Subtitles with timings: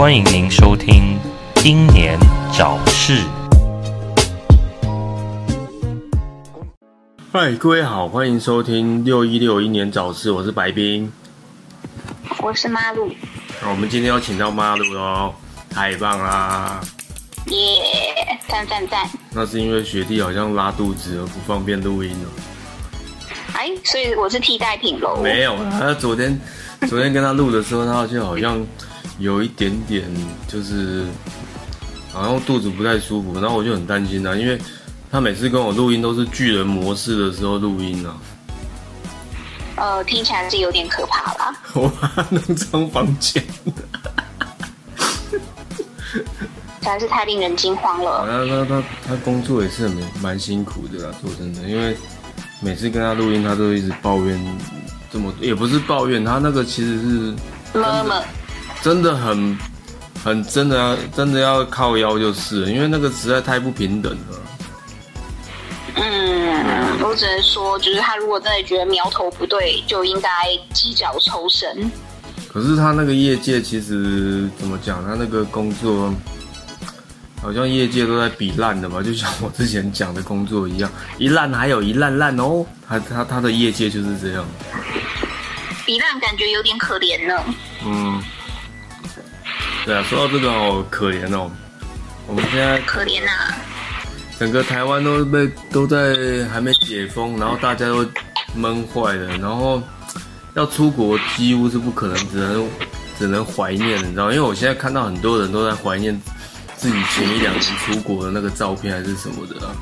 [0.00, 1.18] 欢迎您收听
[1.62, 2.18] 《英年
[2.56, 3.18] 早逝》。
[7.30, 11.12] 嗨，各位好，欢迎收听六一六英年早逝，我是白冰。
[12.40, 13.12] 我是马路，
[13.60, 15.34] 那我们今天要请到马路哦，
[15.68, 16.80] 太棒啦！
[17.48, 17.58] 耶，
[18.48, 19.06] 赞赞赞！
[19.34, 22.30] 那是因为学弟好像拉肚子而不方便录音了。
[23.52, 25.20] 哎，所以我是替代品喽。
[25.22, 26.40] 没有啦，他昨天
[26.88, 28.66] 昨天跟他录的时候，他就好像
[29.20, 30.04] 有一点点
[30.48, 31.04] 就是
[32.12, 34.58] 好像肚子不太舒服，然后我就很担心啊，因为
[35.12, 38.16] 他每次跟我录音都是巨人模式的时候录音啊，
[39.76, 41.54] 呃，听起来是有点可怕啦。
[41.74, 43.44] 我把他弄脏房间。
[46.12, 48.24] 实在是太令人惊慌了。
[48.26, 51.94] 他他他他工作也是很蛮辛苦的啦，说真的，因为
[52.60, 54.58] 每次跟他录音，他都一直抱怨
[55.12, 57.34] 这么，也不是抱怨，他那个其实是
[57.78, 58.22] 妈妈，
[58.82, 59.58] 真的很
[60.24, 64.40] 很真的要真的要靠腰就是了，因为那个实在太不平等了。
[65.96, 70.30] 嗯，我只能说，就是他如果真的觉得苗头不对，就应该
[70.72, 71.90] 及早抽身。
[72.48, 76.12] 可是他那个业界其实怎么讲，他那个工作
[77.42, 84.44] 好像业界都在比烂的嘛，就像我之前讲的工作一样， 一烂还有一烂烂哦，他他他的业界就是这样。
[85.84, 87.34] 比烂感觉有点可怜呢。
[87.84, 88.22] 嗯，
[89.84, 91.50] 对啊，说到这个哦，可怜哦，
[92.26, 93.30] 我们现在可怜呐、
[94.38, 96.14] 整个台湾都被都在
[96.52, 98.06] 还没解封，然后大家都
[98.54, 99.82] 闷坏了，然后
[100.54, 102.68] 要出国几乎是不可能，只能
[103.18, 104.30] 只能怀念，你知道？
[104.30, 106.20] 因为我现在看到很多人都在怀念
[106.76, 109.74] 自己前一两年出国的那个照片还是什么的啊。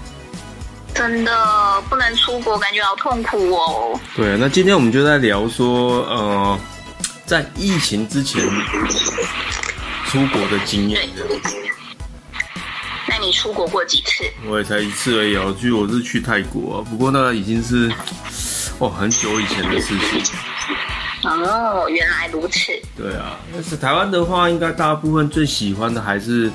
[0.94, 4.00] 真的不能出国，感觉好痛苦哦。
[4.16, 6.58] 对，那今天我们就在聊说，呃，
[7.24, 8.42] 在疫情之前
[10.08, 11.42] 出国的经验这样。
[13.06, 14.24] 那你出国过几次？
[14.46, 17.92] 我也才一次而已哦，去我是去泰国、啊，不过那个已经是
[18.78, 20.34] 哦很久以前的事情。
[21.24, 22.72] 哦，原来如此。
[22.96, 26.50] 对啊，但是台湾的话，应该大部分最喜欢的还是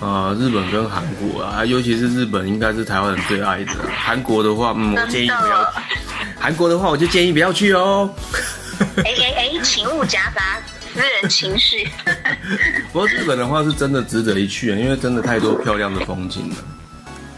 [0.00, 3.72] 呃日本跟韩国啊，尤其是日本应该是台湾人最爱的。
[3.96, 5.72] 韩国的话，嗯，我建议真不要的。。
[6.38, 8.12] 韩国的话，我就建议不要去哦。
[8.96, 10.60] 哎哎哎，请勿夹杂
[10.92, 11.88] 私人情绪。
[12.92, 16.56] 不过日本的话是真的值得一去啊，因为真的太多漂亮的风景了。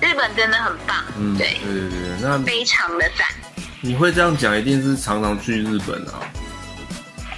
[0.01, 3.27] 日本真的很棒，嗯，对对，对对，那非常的赞。
[3.81, 6.21] 你会这样讲，一定是常常去日本啊。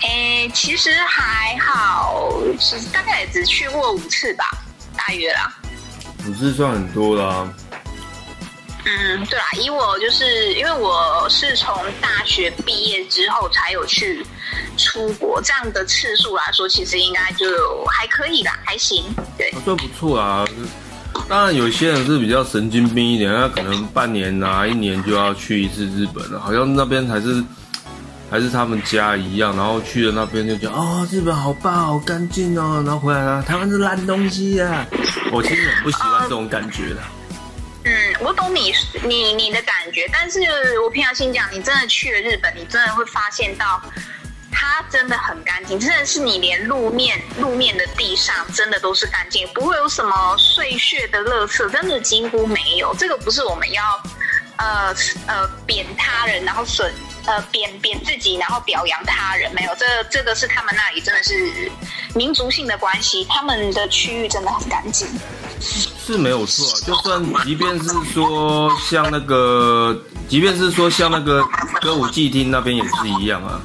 [0.02, 4.44] 诶，其实还好，其实大概也只去过五次吧，
[4.96, 5.52] 大约啦。
[6.24, 7.48] 不是算很多啦、
[8.88, 14.24] 嗯，对啦，以我就是因为我是从大学毕业之后才有去
[14.78, 17.46] 出国，这样的次数来说，其实应该就
[17.86, 19.04] 还可以啦，还行。
[19.36, 20.46] 对，还算不错啊。
[21.28, 27.42] 当然，有些人是比较神经病一点，他可能半年啊、一年就要去一次日本了，好像那边还是
[28.30, 29.56] 还是他们家一样。
[29.56, 32.80] 然后去了那边就觉得哦，日本好棒，好干净哦。
[32.86, 34.86] 然后回来了，台湾是烂东西啊。
[35.32, 37.00] 我其实很不喜欢这种感觉的。
[37.86, 38.74] 嗯，我懂你
[39.04, 43.80] 你你的感觉，但是我平常心讲，你真的去了日本，你真的会发现到。
[44.58, 52.94] 它真的很干净，真的是你连路面路面的地上真的都是干净，不会有什么碎屑的垃圾，真的几乎没有。
[52.94, 54.02] 这个不是我们要
[54.56, 54.94] 呃
[55.26, 56.90] 呃贬他人，然后损
[57.26, 59.74] 呃贬贬自己，然后表扬他人，没有。
[59.74, 61.70] 这这个是他们那里真的是
[62.14, 65.06] 民族性的关系，他们的区域真的很干净。
[66.06, 71.44] 是没有错啊，就算即便是说像那个，即便是说像那个
[71.80, 73.60] 歌舞伎町那边也是一样啊。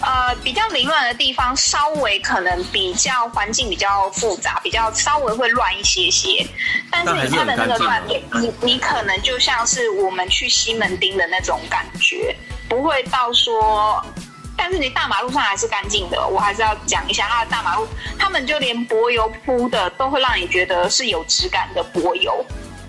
[0.00, 6.46] 呃，比较凌乱的地方，稍微可能比较环境比较复杂，比较稍微会乱一些些。
[6.92, 8.22] 但是它的那个乱你
[8.60, 12.36] 你可能就像是我们去西门町的那种感觉，
[12.68, 14.00] 不会到说。
[14.56, 17.86] 但是你大马路上还是干净的，我还是要讲一下它的大马路，
[18.18, 22.44] 他们就连柏油铺的都会让你觉得是有质感的柏油。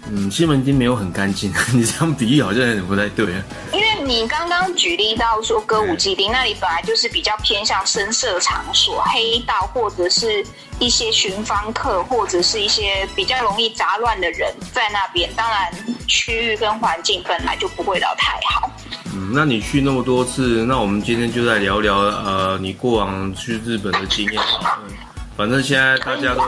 [0.08, 3.44] 嗯，西门町没有很干净， 你这样比喻好像有点不太对啊。
[3.74, 10.46] 因为你刚刚举例到说歌舞伎町那里本来就是比较偏向深色场所、黑道或者是
[10.78, 15.74] 一些寻芳客或者是一些比较容易杂乱的人在那边，当然
[16.08, 18.70] 区域跟环境本来就不会到太好。
[19.16, 24.82] 嗯，那你去那么多次，那我们今天就来聊聊呃，你过往去日本的经验吧。
[25.38, 26.42] 反正现在大家都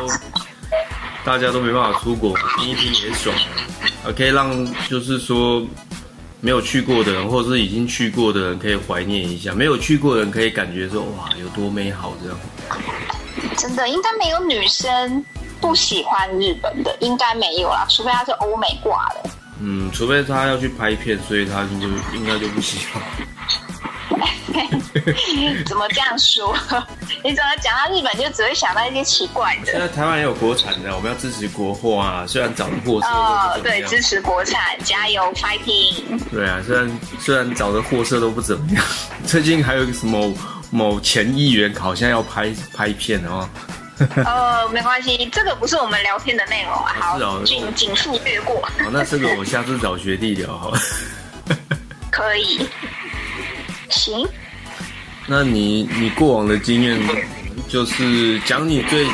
[1.24, 3.34] 大家都没办法出国，听一听也爽，
[4.04, 5.66] 呃，可以让就是说
[6.42, 12.38] 没有去过的人，或者是已经去过的人，可以怀念一下；没有去过的人，可以感觉说哇，有多美好这样。
[13.56, 15.24] 真的应该没有女生
[15.62, 19.30] 不喜欢日本的，应该没有啦，除非她是欧美挂的。
[19.62, 21.88] 嗯，除非他要去拍片，所以他就
[22.18, 23.02] 应该就不需要。
[25.66, 26.56] 怎么这样说？
[27.24, 29.72] 你怎么讲到日本就只会想到一些奇怪的？
[29.72, 32.26] 现在台湾也有国产的，我们要支持国货啊！
[32.28, 36.20] 虽然找的货色都哦对，支持国产，加油，fighting！
[36.32, 38.84] 对啊，虽然虽然找的货色都不怎么样，
[39.26, 40.34] 最近还有一个什么
[40.72, 43.48] 某前议员好像要拍拍片哦，
[44.26, 46.96] 呃，没关系，这个不是我们聊天的内容啊。
[47.00, 50.80] 好是哦，请请速略过，好，那这个我下次找学弟聊好了。
[52.12, 52.68] 可以。
[53.90, 54.28] 行，
[55.26, 57.00] 那你你过往的经验，
[57.68, 59.08] 就是讲你最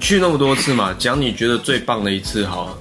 [0.00, 2.78] 去那么多次嘛，讲你觉得最棒的一次好了。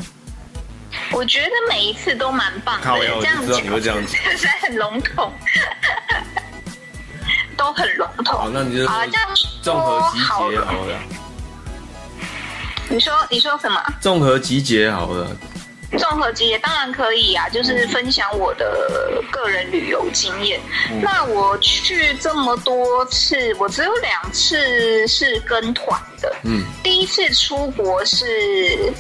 [1.12, 4.16] 我觉得每一次都蛮棒的这样就知道你会这样子。
[4.16, 5.32] 就是很笼统，
[7.58, 8.40] 都很笼统。
[8.40, 9.30] 好，那你就好，这样
[9.62, 10.20] 综合集。
[10.20, 10.68] 结好了，
[12.90, 13.82] 你说你说什么？
[14.02, 15.36] 综合集结好了。
[15.98, 20.60] 综合集结当然可以啊，就是分享我的个人旅游经验。
[20.92, 26.36] 嗯那我去这么多次，我只有两次是跟团的。
[26.44, 28.92] 嗯，第一次出国是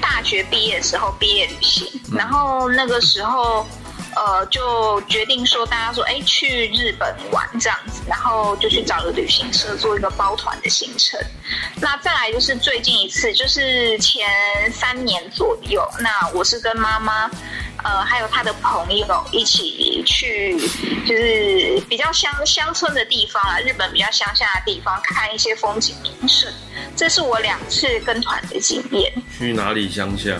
[0.00, 3.66] 大学毕业的时候毕业旅行，嗯然后那个时候。
[4.14, 11.18] 呃，就决定说大家说，哎，去日本玩这样子，然后就去找了旅行社做一个包团的行程。
[11.80, 14.26] 那再来就是最近一次，就是前
[14.72, 17.30] 三年左右，那我是跟妈妈，
[17.84, 20.56] 呃，还有她的朋友一起去，
[21.06, 26.52] 就是比较乡乡村的地方啊，日本比较乡下的地方，看一些风景名胜。
[26.96, 29.12] 这是我两次跟团的经验。
[29.38, 30.38] 去哪里乡下？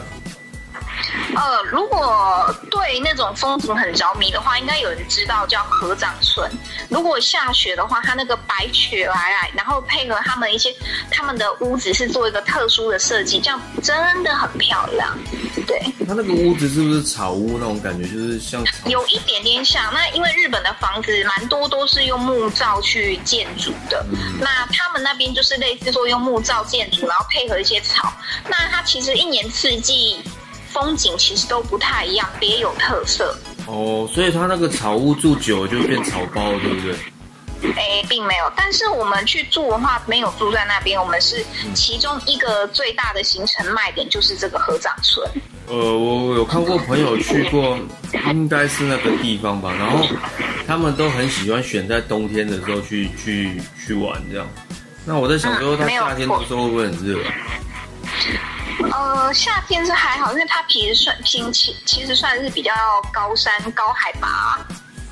[1.35, 6.51] 呃，如果对那种风景很着迷的话，应该有人知道叫合掌村。
[6.89, 10.75] 如果下雪的话，它那个白雪皑皑，然后配合他们一些
[11.11, 15.17] 他们的屋子是做一个特殊的设计，这样真的很漂亮。
[15.67, 18.09] 对，它那个屋子是不是草屋那种感觉？
[18.09, 19.93] 就是像有一点点像。
[19.93, 24.05] 那因为日本的房子蛮多都是用木造去建筑的，
[24.41, 28.13] 那他们那边就是类似说用木造建筑，然后配合一些草。
[28.49, 30.23] 那它其实一年四季
[30.73, 33.37] 风景其实都不太一样，别有特色。
[33.67, 36.97] 哦，所以他那个草屋住久了就变草包了，对不对？
[37.77, 38.51] 哎，并没有。
[38.57, 41.45] 但是我们去住的话，没有住在那边，我们是
[41.75, 45.29] 其中一个最大的行程卖点就是这个合掌村。
[45.67, 47.79] 呃，我有看过朋友去过，
[48.33, 49.73] 应该是那个地方吧。
[49.79, 50.07] 然后
[50.67, 54.47] 他们都很喜欢选在冬天的时候去去去玩这样。
[55.05, 57.35] 那我在想说，他夏天的时候会不会很热啊？
[58.93, 62.73] 呃，夏天是还好，因为它其实算平其其实算是比较
[63.13, 64.59] 高山高海拔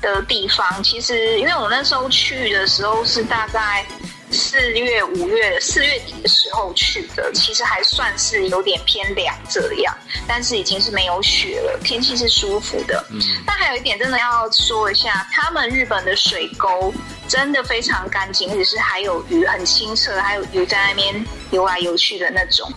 [0.01, 0.83] 的地方。
[0.83, 3.85] 其实因为我那时候去的时候是大概
[4.31, 9.95] 四月、五月、四月底的时候去的，其实还算是有点偏凉这样，
[10.27, 13.03] 但是已经是没有雪了，天气是舒服的。
[13.09, 16.93] 嗯，但还有一点真的要说一下，他们日本的水沟
[17.27, 22.71] 真的非常干净，而且是还有鱼，很清澈，还有鱼在那边游来游去的那种。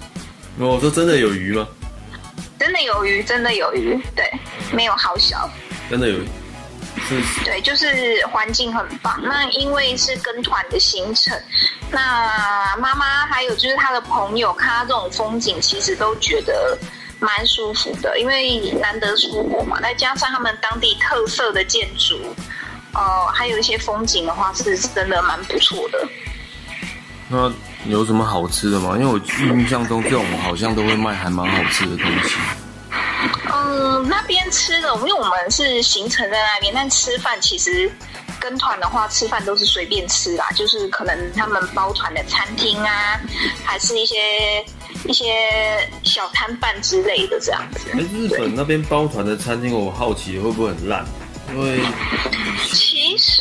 [0.63, 1.67] 那我说真的有鱼吗？
[2.57, 4.25] 真的有鱼，真的有鱼，对，
[4.71, 5.51] 没有好小，
[5.91, 6.29] 真的有鱼，
[7.09, 9.21] 是对，就是环境很棒。
[9.25, 11.37] 那因为是跟团的行程，
[11.91, 16.79] 那妈妈还有就是她的朋友看到这种风景，其实都觉得
[17.19, 22.17] 蛮舒服的，因为难得出国嘛，再加上他们当地特色的建筑，
[22.95, 26.09] 呃，还有一些风景的话，是真的蛮不错的。
[27.33, 27.51] 那
[27.89, 28.95] 有什么好吃的吗？
[28.99, 29.19] 因为我
[29.57, 32.37] 印象中这种好像都会卖还蛮好吃的东西。
[33.51, 37.91] 嗯，那边吃的，因为我们是行程在那边，但吃饭其实
[38.39, 43.19] 跟团的话，吃饭都是随便吃啦，就是可能他们包团的餐厅啊，
[43.65, 44.63] 还是一些
[45.07, 47.89] 一些小摊贩之类的这样子。
[47.95, 51.03] 哎，日本那边包团的餐厅，我好奇会不会很烂？
[51.55, 52.52] 因为其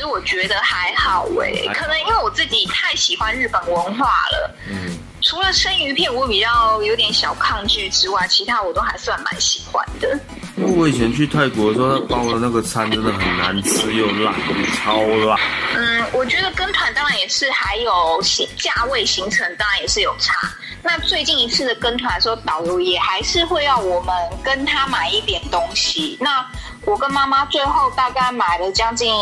[0.01, 4.55] 实我觉得还好诶、还好可能因为我自己太喜欢日本文化了。
[4.67, 10.19] 嗯，除了生鱼片我比较有点小抗拒之外，其他我都还算蛮喜欢的。
[10.57, 14.33] 因为我以前去泰国的时候，他包的那个餐真的很难吃又辣，
[14.75, 15.39] 超辣。
[15.75, 20.33] 嗯，我觉得跟团当然也是，还有行价位行程当然也是有差。
[20.83, 26.17] 那最近一次的跟团的时候，导游也还是会要我们跟他买一点东西。
[26.19, 26.45] 那
[26.85, 29.13] 我跟妈妈最后大概买了将近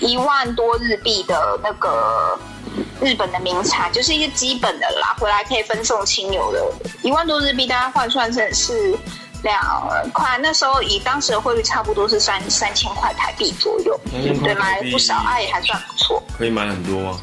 [0.00, 2.38] 一万多日币的那个
[3.00, 6.64] 日本的名产，就是一些基本的啦，回来可以分送亲友的。
[7.02, 8.98] 一万多日币大概换算成是
[9.42, 9.60] 两
[10.12, 13.98] 块，那时候以当时的汇率差不多是三三千块台币左右。
[14.10, 16.22] 3000块对，买了不少，啊，也还算不错。
[16.38, 17.20] 可以买很多吗？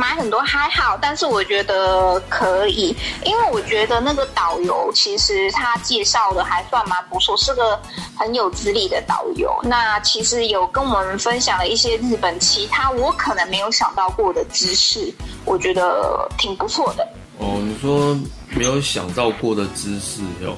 [0.00, 7.78] 买很多还好，但是我觉得可以，因为我觉得那个导游其实他介绍的还算蛮不错，是个
[8.16, 9.54] 很有资历的导游。
[9.62, 15.12] 那其实有跟我们分享了一些日本其他我可能没有想到过的知识，
[15.44, 17.06] 我觉得挺不错的。
[17.36, 20.56] 哦，你说没有想到过的知识哟。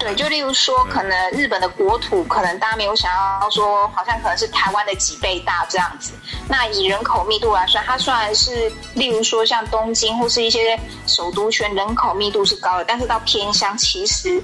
[0.00, 6.12] 对，就例如说，可能日本的国土，可能大家没有想到说，好像可能是台湾的几倍大这样子。
[6.48, 14.42] 那以人口密度来算，它虽然是例如说像东京或是一些首都圈，人口密度是高的，但是到偏乡，其实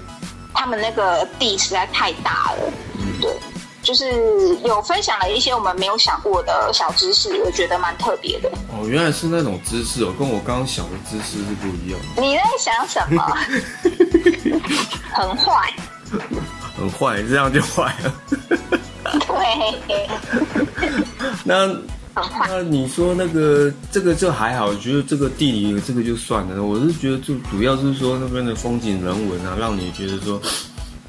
[0.52, 2.72] 他们那个地实在太大了。
[3.22, 3.34] 对，
[3.82, 8.50] 就是有分享了一些我们没有想过的小知识，我觉得蛮特别的。
[8.68, 11.98] 哦，原来是那种知识哦，跟我刚刚想的知识是不一样。
[12.18, 13.24] 你在想什么？
[15.12, 15.72] 很坏，
[16.76, 18.14] 很坏，这样就坏了。
[19.26, 20.08] 对，
[21.44, 21.76] 那。
[22.48, 26.62] 那你说那个这个就还好，我觉得这个地理这个就算了。
[26.62, 30.40] 我是觉得就主要是说那边的风景人文啊，让你觉得说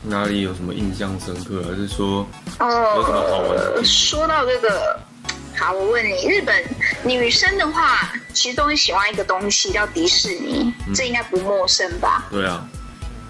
[0.04, 2.28] 哪里有什么印象深刻，还是说
[2.60, 5.00] 有什么好玩的说到这个，
[5.56, 6.62] 好，我问你，日本
[7.06, 12.26] 女生的话，其实都很喜欢一个东西叫迪士尼，嗯这应该不陌生吧？
[12.30, 12.68] 对啊，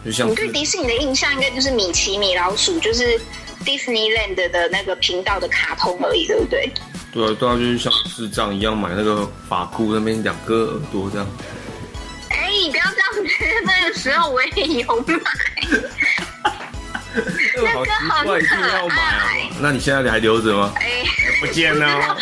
[0.05, 3.19] 就像你对迪士尼的印象应该就是米奇、米老鼠，就是
[3.65, 6.71] Disneyland 的那个频道的卡通而已，对不对？
[7.11, 11.27] 对啊，对啊，就是像智障一样买那个发箍那边两个耳朵这样。
[12.29, 13.21] 哎，你不要这样子，
[13.65, 15.13] 那个时候我也有买。
[17.55, 19.25] 那个好奇怪，一定要买啊！
[19.59, 20.71] 那你现在还留着吗？
[20.75, 21.03] 哎，
[21.39, 22.17] 不见了哦。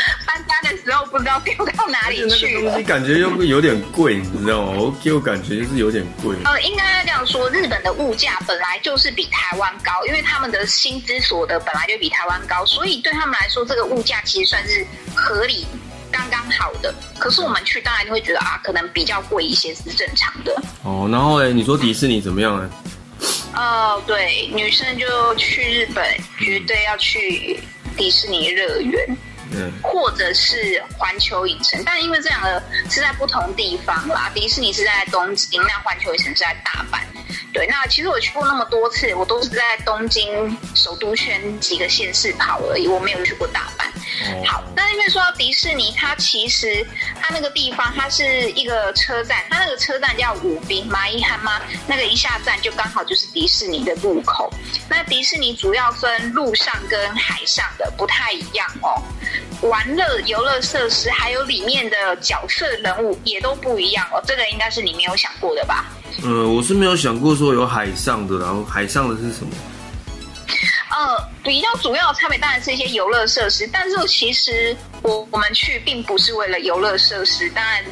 [0.78, 2.84] 时候不知道丢到哪里去了那个东西。
[2.84, 4.78] 感觉又有点贵，你知道吗？
[4.78, 6.36] 我给我感觉就是有点贵。
[6.46, 15.66] 呃，应该这样说，日本的物价本来就是比台湾高，因为他们的薪资所得本来就比台湾高，所以对他们来说，这个物价其实算是合理、
[16.12, 16.94] 刚刚好的。
[17.18, 20.56] 可是我们去，当然就会觉得啊，可能比较贵一些是正常的。
[20.84, 22.70] 哦，然后哎，你说迪士尼怎么样呢？
[23.56, 26.04] 哦，对，女生就去日本，
[26.38, 27.60] 绝对要去
[27.96, 29.18] 迪士尼乐园。
[29.82, 37.02] 或者是环球影城，但因为这两个是在不同地方啦，迪士尼是在东京，那环球影城是在大阪。
[37.56, 43.86] 对，那其实我去过那么多次，我都是在东京首都圈几个县市跑而已，我没有去过大阪。
[44.30, 46.86] 哦，好，那因为说到迪士尼，它其实
[47.22, 51.62] 它那个地方它是一个车站，它那个车站叫武滨马伊汉吗？
[51.88, 54.52] 那个一下站就刚好就是迪士尼的入口。
[54.90, 59.02] 那迪士尼主要分陆上跟海上的，不太一样哦。
[59.62, 65.86] 玩乐游乐设施还有里面的角色人物也都不一样哦，这个应该是你没有想过的吧？
[66.24, 69.52] 嗯，我是没有想过说有海上的，然后海上的是什么？
[70.92, 77.84] 呃，比较主要的差别当然是一些游乐设施，但是其实我我们去并不是为了游乐设施，当然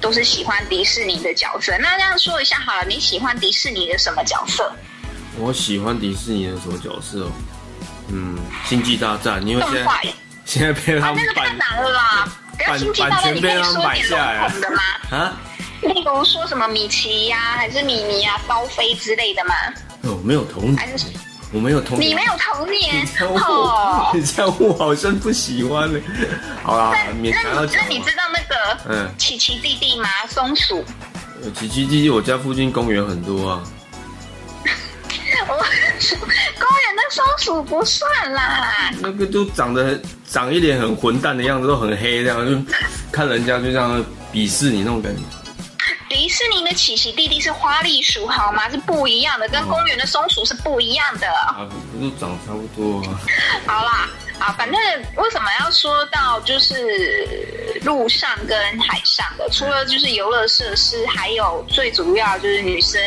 [0.00, 1.76] 都是喜欢迪士尼的角色。
[1.78, 4.72] 那这样说一下好了，你喜欢迪士尼的什么角色？
[5.38, 7.32] 我喜欢迪士尼的什么角色哦？
[8.08, 12.28] 嗯，星际大战，因为现在 现在被他啊，们那个太版难了啦！
[12.56, 14.82] 不要版星际大战，你可以说一点笼统的吗？
[15.10, 15.36] 啊，
[15.88, 19.54] 例如说什么米奇呀、还是米妮啊、包飞之类的吗？
[20.02, 20.96] 我没有童年
[21.50, 22.10] 我没有童年。
[22.10, 24.10] 你没有童年哦，？
[24.14, 25.98] 你这样我好像不喜欢呢。
[26.62, 27.06] 好啦，那。
[27.06, 30.08] 那你那你知道那个嗯奇奇弟弟吗？
[30.28, 30.84] 松鼠。
[31.42, 33.62] 呃奇奇弟弟，我家附近公园很多啊。
[35.48, 35.54] 我
[35.98, 38.90] 说 公园的松鼠不算啦。
[39.00, 42.72] 那个都长得长一脸很混蛋的样子，都很黑，这样就
[43.10, 45.22] 看人家就这样鄙视你那种感觉。
[46.38, 48.70] 迪士尼的奇奇弟弟是花栗鼠好吗？
[48.70, 51.26] 是不一样的，跟公园的松鼠是不一样的。
[51.26, 53.20] 啊，不都长差不多啊？
[53.66, 54.80] 好啦，啊，反正
[55.16, 59.48] 为什么要说到就是路上跟海上的？
[59.50, 63.00] 除了就是游乐设施，还有最主要就是女生，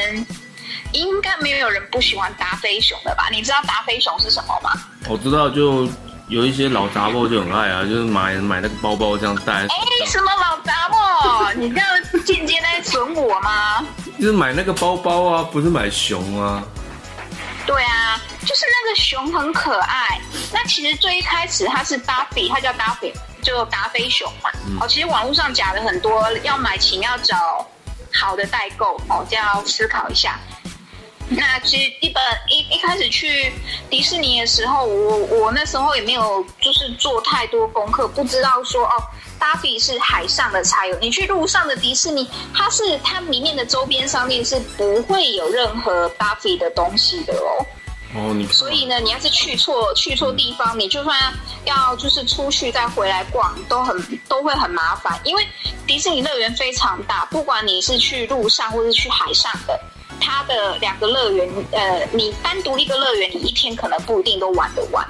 [0.92, 3.30] 应该没有人不喜欢达菲熊的吧？
[3.32, 4.72] 你知道达菲熊是什么吗？
[5.08, 5.88] 我知道，就
[6.32, 11.52] 有一些老杂货就很爱啊，就是买买那个包包这样带哎，上，什么老杂货？
[11.60, 11.88] 你这样
[12.26, 13.86] 间接在损我吗？
[14.18, 16.64] 就是买那个包包啊，不是买熊啊。
[17.68, 20.22] 对啊，就是那个熊很可爱。
[20.54, 23.12] 那其实最一开始它是芭比，它叫达比，
[23.44, 24.50] 就达菲熊嘛。
[24.80, 27.68] 哦，其实网络上假的很多，要买请要找
[28.14, 30.40] 好的代购哦，这样要思考一下。
[31.34, 33.54] 那其实一本一一开始去
[33.90, 39.04] 迪士尼的时候，我我那时候也没有就是做太多功课，不知道说哦，
[39.40, 41.00] 达比是海上的才有。
[41.00, 47.66] 你去路上的迪士尼，它是它里面的周边商店是不会有任何达菲的东西的哦。
[48.14, 51.34] 哦，你所以呢，你要是去错去错地方，你就算
[51.64, 55.18] 要就是出去再回来逛，都很都会很麻烦。
[55.24, 55.48] 因为
[55.88, 59.80] 迪士尼乐园非常大，不管你是去路上或是去海上的，
[60.22, 65.06] 它的两个乐园，呃，你单独一个乐园，你一天可能不一定都玩得完。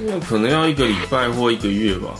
[0.00, 2.14] 那可能要一个礼拜或一个月吧。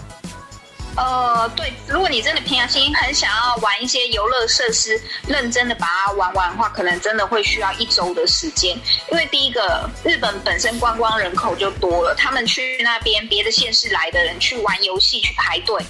[0.94, 8.78] 呃，对，如果你真的平常心很想要玩一些游乐设施，认真的把它玩完的话，可能真的会需要一周的时间。
[9.10, 15.82] 因为第一个，日本本身观光人口就多了，他们去那边别的县市来的人去玩游戏去排队，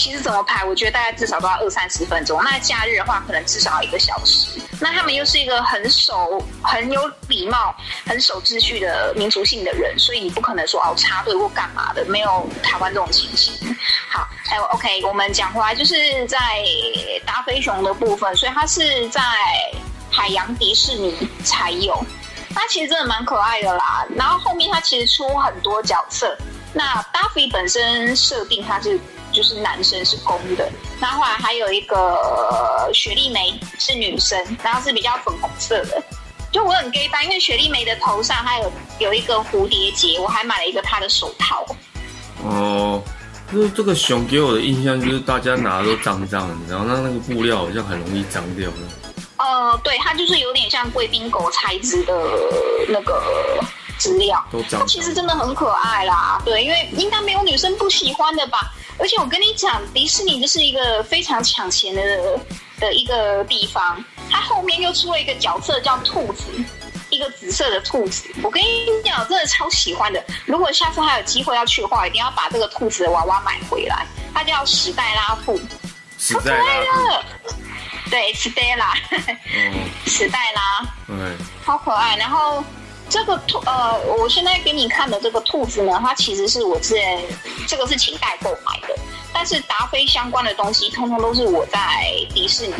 [0.00, 2.42] 其实怎么排，我觉得大概至少都要二三十分钟。
[2.42, 4.58] 那假日的话，可能至少要一个小时。
[4.80, 7.76] 那他们又是一个很守、很有礼貌、
[8.06, 13.76] 很守秩序的民族性的人，所以你不可能说哦插队或干嘛的，没有台湾这种情形。
[14.08, 15.94] 好，还有，OK，我们讲回来，就是
[16.26, 16.38] 在
[17.26, 19.20] 达菲熊的部分，所以它是在
[20.10, 22.02] 海洋迪士尼才有。
[22.54, 24.06] 它其实真的蛮可爱的啦。
[24.16, 26.34] 然后后面它其实出很多角色，
[26.72, 28.98] 那达菲本身设定它是
[29.32, 30.70] 就是男生是公的，
[31.00, 36.02] 那后来还有一个雪莉梅是女生，然后是比较粉红色的。
[36.52, 41.64] 就我很 gay 吧，因为雪莉梅的头上还有有一个蝴蝶结，我还买了一个她的手套。
[42.42, 43.00] 哦，
[43.52, 48.76] 就是这个熊给我的印象就是大家拿的都脏脏的，然后那那个布料好像很容易脏掉的。
[49.36, 52.12] 呃，对，它就是有点像贵宾狗材质的
[52.88, 53.22] 那个
[54.00, 56.40] 质料，它其实真的很可爱啦。
[56.44, 58.72] 对，因为应该没有女生不喜欢的吧？
[58.98, 62.40] 而且我跟你讲，迪士尼就是一个非常抢钱的
[62.80, 66.44] 的一个地方，它后面又出了一个角色叫兔子。
[67.12, 70.24] 一个紫色的兔子，我跟你讲，我真的超喜欢的。
[70.46, 74.06] 如果下次还有机会要去的话，一定要把这个兔子的娃娃买回来。
[74.32, 75.60] 它叫史黛拉兔，
[76.20, 77.24] 史可爱黛拉了。
[78.08, 80.88] 对，Stella，哦，史黛拉。
[81.08, 82.16] 嗯， 好可爱。
[82.16, 82.62] 然后
[83.10, 87.20] 这个兔，呃，我现在给你看的这个兔子呢，它其实是我之前
[87.66, 88.94] 这个是请代购买的，
[89.34, 91.80] 但是达菲相关的东西，通通都是我在
[92.32, 92.74] 迪士尼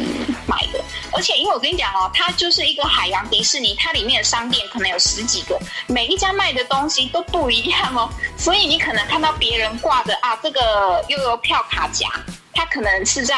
[0.46, 0.80] 买的。
[1.12, 12.08] 而且因为我跟你讲哦，它就是一个海洋迪士尼，它里面的商店可能有十几个，每一家卖的东西都不一样哦，所以你可能看到别人挂着啊，这个又有票卡夹。
[12.52, 13.34] 它可能是在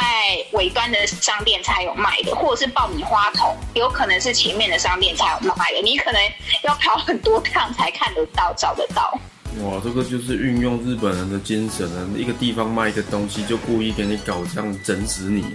[0.53, 5.83] 尾端的商店才有卖的，或者是爆米花桶，有可能是前面的商店才有卖的。
[5.83, 6.21] 你可能
[6.65, 9.19] 要跑很多趟才看得到、找得到。
[9.61, 12.09] 哇，这个就是运用日本人的精神啊！
[12.17, 15.55] 一个地方卖一个东西，就故意给你搞这样整死你。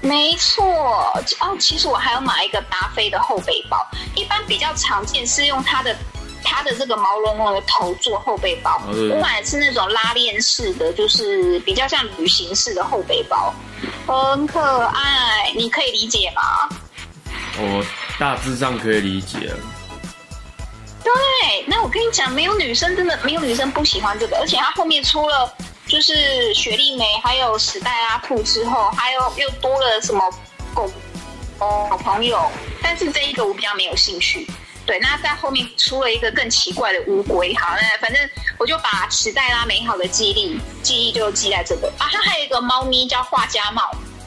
[0.00, 0.64] 没错，
[1.40, 5.94] 哦，其实我还要买一个达菲的后背包，一般比较常见是用它的
[6.42, 8.80] 它的这个毛茸茸的头做后背包。
[8.86, 13.52] 哦我买的是那种拉链式的，就是比较像旅行式的后背包，
[14.06, 16.68] 很可爱，你可以理解吗？
[17.58, 17.84] 我
[18.18, 19.56] 大致上可以理解了。
[21.02, 25.52] 对，那我跟你讲，没有女生真的没有女生不喜欢这个，而且它后面出了
[25.86, 30.22] 就是雪莉梅，还有史黛拉兔之后，还有又多了什么
[30.74, 30.90] 狗
[31.58, 32.50] 哦好朋友，
[32.82, 34.46] 但是这一个我比较没有兴趣。
[34.88, 43.82] 对，那在后面出了一个更奇怪的乌龟，好，那反正我就把史黛拉美好的记忆记忆就记在这个啊，它还有一个猫咪叫画家猫，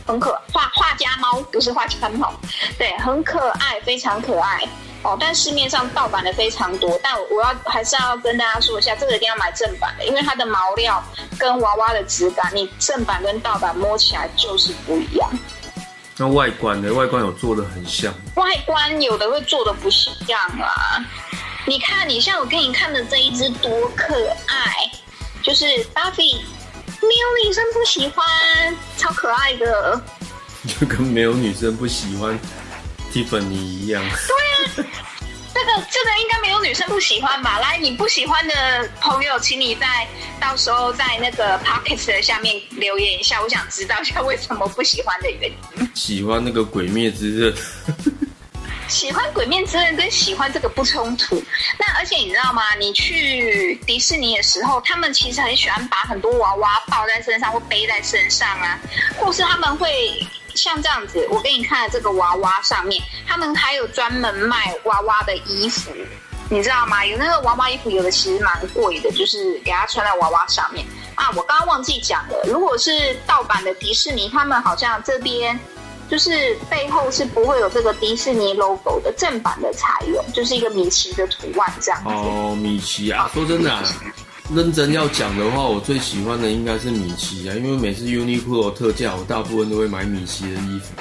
[0.05, 2.31] 很可画画家猫，不是画家猫，
[2.77, 4.61] 对，很可爱，非常可爱。
[5.03, 11.03] 哦，但市面上盗版的非常多，但我要还是要跟大家说一下，这个一定要买正版的，因为它的毛料
[11.39, 15.27] 跟娃娃的质感，你正版跟盗版摸起来就是不一样。
[16.21, 16.93] 那外观呢？
[16.93, 21.03] 外观有做的很像，外观有的会做的不像啊，
[21.65, 24.13] 你看，你像我给你看的这一只多可
[24.45, 24.71] 爱，
[25.41, 26.37] 就是 Buffy，
[27.01, 28.23] 没有女生不喜欢，
[28.99, 29.99] 超可爱的。
[30.79, 32.39] 就跟没有女生不喜欢
[33.11, 34.03] Tiffany 一样。
[35.53, 37.59] 这个这个应该没有女生不喜欢吧？
[37.59, 40.07] 来，你不喜欢的朋友，请你在
[40.39, 45.91] 到时候在那个 pocket 的下面留言一下，我想知道一下为什么不喜欢的原因。
[45.93, 47.55] 喜欢那个鬼灭之刃，
[48.87, 51.41] 喜欢《鬼面之刃》跟喜欢这个不冲突。
[51.77, 52.73] 那而且你知道吗？
[52.79, 58.79] 你去迪士尼的时候，他们其实很喜欢把很多娃娃抱在身上或背在身上啊，
[59.17, 61.27] 或是他们会像这样子。
[61.29, 65.91] 我给你看的这个娃娃上面，他们还有专门卖娃娃的衣服。
[66.53, 67.05] 你知道吗？
[67.05, 70.85] 有那个娃娃衣服，有的其实蛮贵的，就是给它穿在娃娃上面
[71.15, 71.29] 啊。
[71.33, 75.57] 我刚刚忘记讲了，如果是盗版的迪士尼，他们好像这边
[76.09, 82.09] 就是背后是不会有这个迪士尼 logo 的，正版的才有，就是一个米奇的图案这样子。
[82.09, 83.81] 哦，米奇啊，说真的、
[84.53, 90.91] 认真要讲的话，我最喜欢的应该是米奇啊，因为每次 Uniqlo 特价，我大部分都会买米奇的衣服。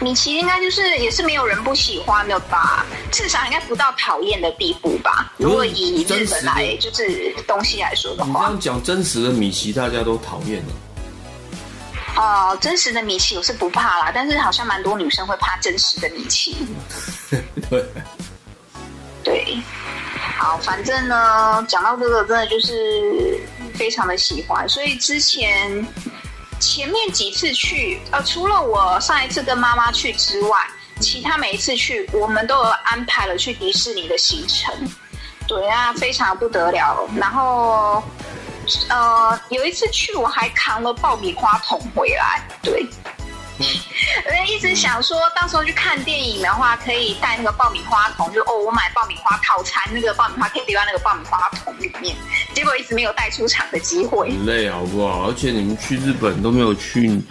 [0.00, 2.84] 米奇应该就是也是没有人不喜欢的吧？
[3.10, 5.32] 至少应该不到讨厌的地步吧？
[5.38, 10.72] 如果以日本来就是东西来说的话，你这样讲真实的米奇大家都讨厌了。
[12.16, 16.56] 哦，真实的米奇我是不怕啦，但是好像蛮多女生会怕真实的米奇。
[17.70, 17.84] 对，
[19.24, 19.58] 对，
[20.44, 23.40] 好，反正呢，讲到这个，真的就是
[23.74, 25.86] 非常的喜欢，所以之前
[26.60, 30.58] 前面几次去，呃，除了我上一次跟妈妈去之外，
[31.00, 34.70] 其他每一次去，我们都有安排了去迪士尼的行程。
[35.48, 38.02] 对啊，非常不得了，然后。
[38.88, 42.86] 呃，有一次去我还扛了爆米花桶回来，对，
[44.26, 52.16] 我一直想说到时候去看电影的话，可以带那个爆米花桶，就哦，我买爆米花套餐，那个爆米花可以丢到那个爆米花桶里面，
[52.54, 54.30] 结果一直没有带出场的机会。
[54.30, 55.28] 很累好不好？
[55.28, 57.22] 而且你们去日本都没有去。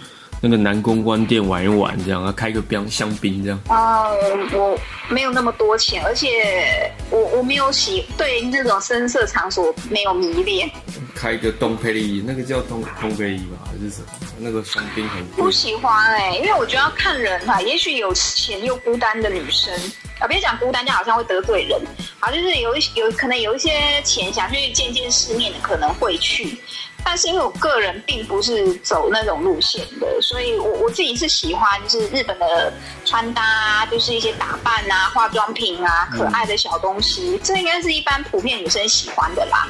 [0.46, 3.58] 那个南公关店玩一玩，这样啊，开个冰香槟这样。
[3.70, 4.10] 啊，
[4.52, 4.78] 我
[5.08, 10.70] 没有那么多钱，而且我我没有喜对那种深色场所没有迷恋。
[11.16, 14.08] 开个东培利，那个叫东东培利吧，还是什么？
[14.38, 19.74] 那个香槟很不喜欢哎，因为我觉得要看人哈，也许有钱又孤单的女生
[20.20, 21.80] 啊，别讲孤单，就好像会得罪人。
[22.20, 23.72] 好，就是有一有可能有一些
[24.04, 26.58] 钱想去见见世面的，可能会去。
[27.06, 32.74] 但是因为我个人并不是走那种路线的，所以我我自己是喜欢就是日本的
[33.06, 39.68] 穿搭啊，就是一些打扮啊、化妆品啊、可爱的小东西，这应该是一般普遍女生喜欢的啦。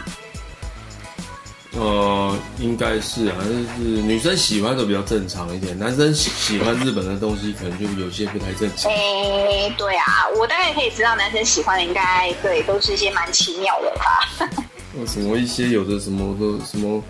[1.76, 8.92] 呃，应该是啊，就是女生喜欢的比较正常一点，男生喜喜欢日本的东西可能就有些不太正常。
[8.92, 14.64] 哎，对啊，我大概可以知道男生喜欢的应该对都是一些蛮奇妙的吧。
[15.08, 17.04] 什么一些有的什么的什么。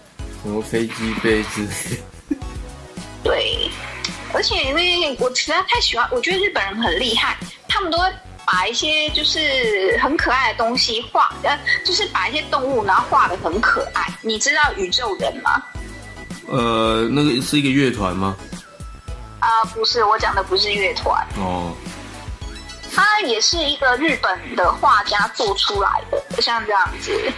[0.43, 2.37] 什么飞机杯之类？
[3.23, 3.71] 对，
[4.33, 8.05] 而且因为我实在太喜欢，我觉得日本人很厉害，他们都会
[8.45, 14.05] 把一些就是很可爱的东西画，呃，就是把一些动物然后画的很可爱。
[14.21, 15.63] 你知道宇宙人吗？
[16.49, 18.35] 呃，那个是一个乐团吗？
[19.39, 21.73] 啊，不是，我讲的不是乐团哦，
[22.93, 27.31] 它也是一个日本的画家做出来的，像这样子。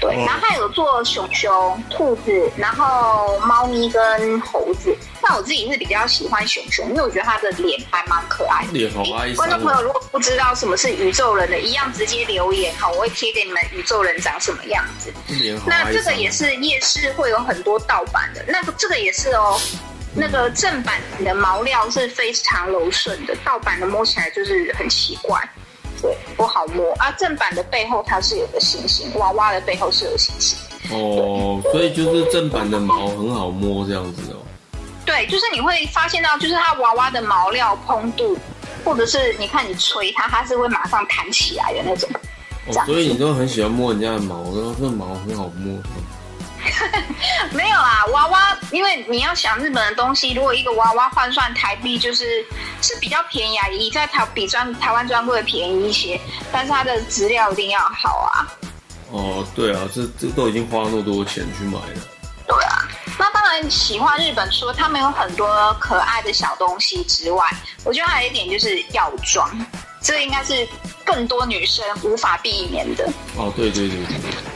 [0.00, 4.96] 对，然后还有做熊熊、兔子，然后猫咪跟猴子。
[5.20, 8.72] 但我自己是比较喜欢熊熊，因为我觉得它的脸还蛮可爱的。
[8.72, 9.30] 脸好爱。
[9.34, 15.12] 观众朋友如果不知道什么是宇宙人的，一样直接留言哈，我会贴给你们宇宙人长什么样子。
[15.66, 19.60] 那这个也是夜市会有很多盗版的，那个这个也是哦。
[20.12, 25.40] 那个正版的毛料是非常柔顺的，盗版的摸起来就是很奇怪。
[26.02, 27.10] 对，不好摸啊！
[27.12, 30.58] 正版的背后它是有个星星，娃娃的背后是有星星。
[30.90, 34.36] 哦，所以就是正版的毛很好摸这样子哦。
[35.04, 38.36] 对，就是你会发现到，就是它娃娃的毛料蓬度，
[38.84, 42.08] 或者是你看你吹它，它是会马上弹起来的那种。
[42.66, 45.78] 哦，所以你都很喜欢摸人家的毛，然后这毛很好摸。
[47.52, 52.44] 没有啊，娃娃，因为你要想日本的东西，如果一个娃娃换算台币，就是
[52.82, 56.20] 是比较便宜啊，以在台比专台湾专柜便宜一些，
[56.52, 58.46] 但是它的质量一定要好啊。
[59.10, 62.00] 哦，对啊，这这都已经花那么多钱去买了。
[62.46, 62.88] 对啊，
[63.20, 65.46] 那当然喜欢日本，除了他们有很多
[65.78, 67.46] 可爱的小东西之外，
[67.84, 69.50] 我觉得还有一点就是药妆，
[70.00, 70.66] 这应该是。
[71.02, 73.04] 更多女生无法避免的
[73.36, 73.98] 哦，对对对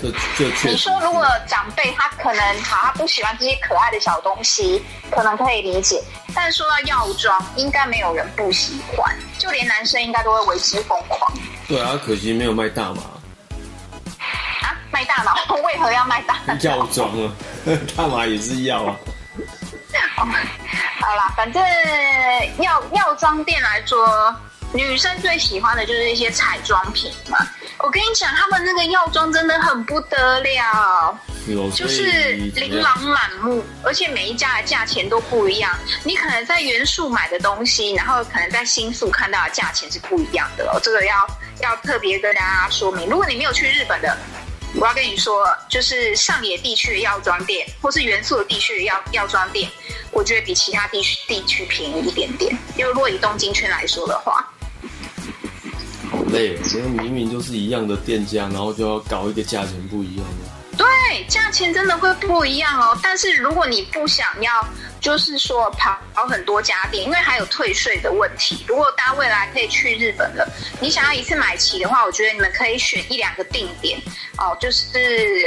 [0.00, 0.68] 这这确实。
[0.68, 6.00] 你说如果长辈他可能好，他不喜欢这些可爱的小东西，可能可以理解。
[6.32, 11.32] 但说到药妆，应该没有人不喜欢，就连男生应该都会为之疯狂。
[11.66, 13.02] 对啊，可惜没有卖大麻。
[14.94, 15.34] 啊，卖大脑？
[15.64, 16.54] 为何要卖大脑？
[16.60, 17.32] 药妆啊，
[17.96, 18.96] 大麻也是药啊。
[20.16, 20.24] 好
[21.16, 21.60] 啦，反正
[22.58, 24.34] 药药妆店来说。
[24.72, 27.38] 女生最喜欢的就是一些彩妆品嘛。
[27.78, 31.16] 我跟你讲，他们那个药妆真的很不得了，
[31.72, 35.78] 就是琳琅满目，而且每一家的价钱都不一样。
[36.02, 40.80] 你可能在原宿买的东西，然后可能在新宿看到的价钱是不一样的哦。
[40.82, 41.24] 这个要
[41.60, 43.08] 要特别跟大家说明。
[43.08, 44.18] 如果你没有去日本的，
[44.76, 49.70] 我要跟你说，就是上野地区的药妆店，或是元素的地区的药药妆店，
[50.10, 52.56] 我觉得比其他地区地区便宜一点点。
[52.76, 54.52] 因为若以东京圈来说的话。
[56.10, 60.76] 好累，因为明明就是一样的店家，然后就要搞一个价钱不一样的。
[60.76, 62.98] 对，价钱真的会不一样哦。
[63.00, 64.68] 但是如果你不想要，
[65.04, 68.64] 就是说跑很多家店，因为还有退税的问题。
[68.66, 74.00] 如果大家未来可以去日本了，你想要一次买齐的话，我觉得你们可以选一两个定点
[74.38, 74.88] 哦，就是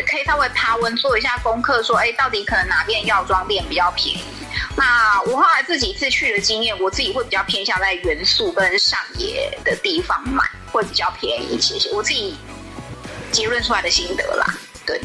[0.07, 4.23] 可以稍微爬温做一下功课，说哎，到底可能哪边药妆店比较便宜。
[4.75, 11.89] 那我后来这几次去的经验，我自己会比较偏向在元素跟上野的地方买，会比较便宜一些些。
[11.89, 12.37] 我自己
[13.31, 14.45] 结论出来的心得啦，
[14.85, 15.01] 对。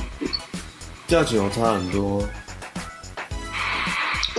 [1.09, 2.29] 价钱有差很多，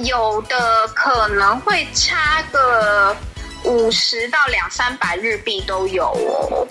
[0.04, 3.16] 有的可能会差个
[3.64, 6.68] 五十到两三百日币都有哦，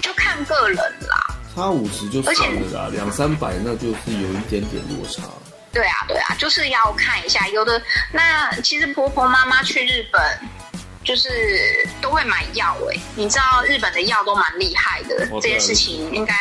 [0.00, 1.36] 就看个人啦。
[1.54, 5.22] 差五十就算了啦，两三百那就是有一点点落差。
[5.72, 7.46] 对啊，对啊，就是要看一下。
[7.48, 7.80] 有的
[8.12, 10.20] 那其实婆婆妈妈去日本，
[11.04, 11.28] 就是
[12.00, 16.34] 都会买药哎，你知道日本的药都蛮厉害的，这件事情应该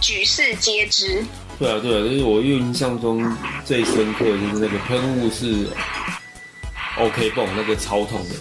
[0.00, 1.24] 举世皆知。
[1.62, 3.24] 对啊，对啊，就是我印象中
[3.64, 5.64] 最深刻的就是那个喷雾是
[6.98, 8.34] OK 泵，那个超痛的。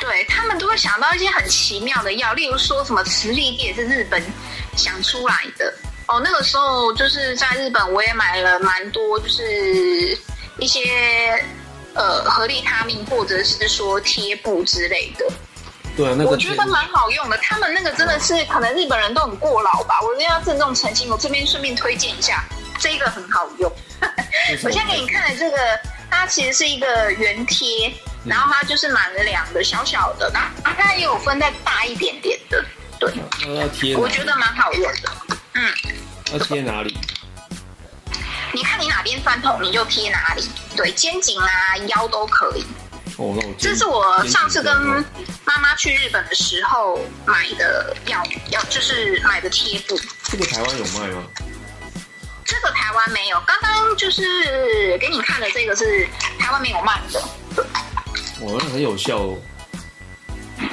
[0.00, 4.20] 对他们都会想到一些很奇妙的药，例如说什么磁力液是日本
[4.76, 5.72] 想出来的
[6.08, 6.20] 哦。
[6.20, 10.18] 那个时候就是在日本，我也买了蛮多，就是
[10.58, 10.80] 一些
[11.94, 15.24] 呃合利他命或者是说贴布之类的。
[15.96, 17.38] 对啊，那个我觉得蛮好用的。
[17.38, 20.00] 他们那个真的是可能日本人都很过劳吧。
[20.02, 22.44] 我一定要郑重澄清，我这边顺便推荐一下，
[22.80, 23.70] 这个很好用。
[24.64, 25.56] 我现在给你看的这个，
[26.10, 32.64] 它其实是一个圆贴，然后它就是蛮凉的，小小的，然后它也有分再大一点点的。
[32.98, 35.10] 对，那要贴，我觉得蛮好用的。
[35.54, 35.72] 嗯，
[36.32, 36.98] 要贴哪里？
[38.52, 40.48] 你看你哪边酸痛，你就贴哪里。
[40.76, 42.64] 对，肩颈啊、腰都可以。
[43.58, 44.74] 这是我上次跟
[45.44, 49.98] 妈妈去日本的时候买的药药，就是买的贴布。
[50.24, 51.22] 这个台湾有卖吗？
[52.44, 57.20] 这个台湾没有，刚刚就是给你看的这个是台湾没有卖的。
[58.40, 59.38] 哇，那很有效哦。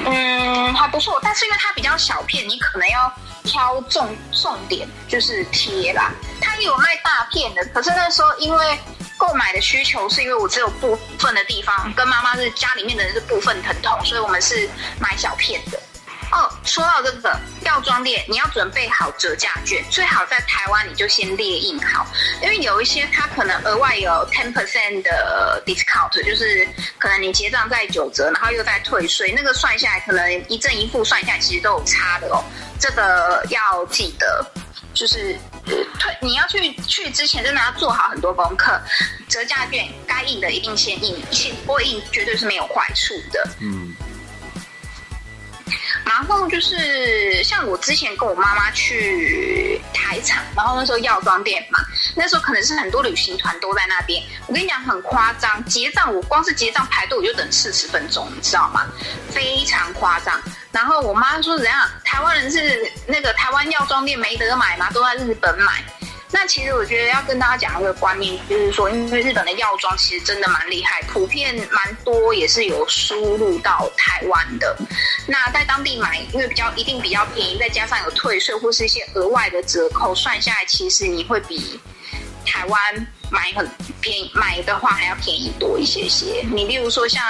[0.06, 3.13] 嗯，还不错，但是因为它比较小片，你可能要
[3.44, 6.12] 挑重重点，就是贴啦。
[6.41, 8.80] 它也有卖大片的，可是那时候因为
[9.22, 14.68] 购买的需求是因为我只有部分的地方跟妈妈是家里面的人是部分疼痛，所以我们是
[15.00, 15.80] 买小片的。
[16.32, 22.08] 哦，说到这个药妆店，你要准备好折价券，最好在台湾你就先列印好，
[22.42, 32.42] 因为有一些它可能额外有 ten percent 的 discount，就是可能你结账再九折，然后又再退税，那个算下来可能一正一负算下来其实都有差的哦，
[32.80, 34.44] 这个要记得，
[34.94, 35.38] 就是
[36.00, 38.80] 退你要去去之前真的要做好很多功课，
[39.28, 43.96] 折价券该印的一定先印，先不会印绝对是没有坏处的，嗯。
[46.04, 51.80] 然后就是像我之前跟我妈妈去台场，然后那时候药妆店嘛，
[52.16, 54.22] 那时候可能是很多旅行团都在那边。
[54.48, 58.86] 我跟你讲很夸张，结账我光是结账排队我就等四十分钟，你知道吗？
[59.30, 60.42] 非常夸张。
[60.72, 61.90] 然后我妈说怎样？
[62.04, 64.90] 台湾人是那个台湾药妆店没得买嘛？
[64.92, 65.84] 都在日本买。
[66.34, 74.74] 那其实我觉得要跟大家讲一个观念，就是说，因为日本的药妆其实真的蛮厉害，普遍蛮多也是有输入到台湾的。
[75.28, 81.78] 那在当地买，因为比较一定比较便宜，再加上有退税或是一些额外的折扣，算下来其实你会比
[82.46, 83.67] 台湾买很
[84.02, 86.46] 便宜，买的话还要便宜多一些些。
[86.52, 87.24] 你例如说像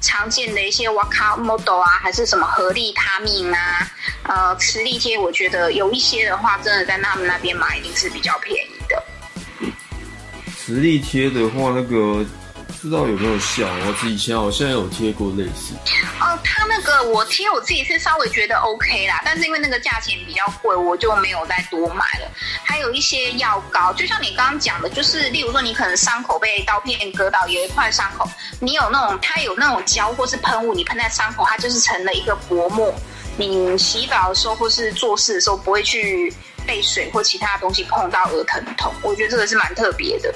[0.00, 3.90] 常见的一些 Waka Model 啊，还是什么合力他命啊，
[4.24, 9.02] 呃，磁力贴，我觉得有一些的话，真的在他们那边买一定是比较便宜的。
[10.56, 12.26] 磁力贴的话，那个
[12.84, 13.66] 知道有没有效？
[13.66, 15.72] 我以前好像有贴过类似。
[16.20, 22.30] 哦，它那个我贴我自己是稍微觉得 OK 啦，但是因为那个价钱比较贵，我就没有再多买了。
[22.62, 28.28] 还有一些药膏，就像你刚刚讲的，就是例如说你可能伤口被刀片割到，有一块伤口，
[28.60, 32.94] 你有那种它有那种胶或是喷雾，你喷在伤口，它就是成了一个薄膜。
[33.38, 36.30] 你洗澡的时候或是做事的时候，不会去
[36.66, 38.92] 被水或其他东西碰到而疼痛。
[39.00, 40.34] 我觉得这个是蛮特别的。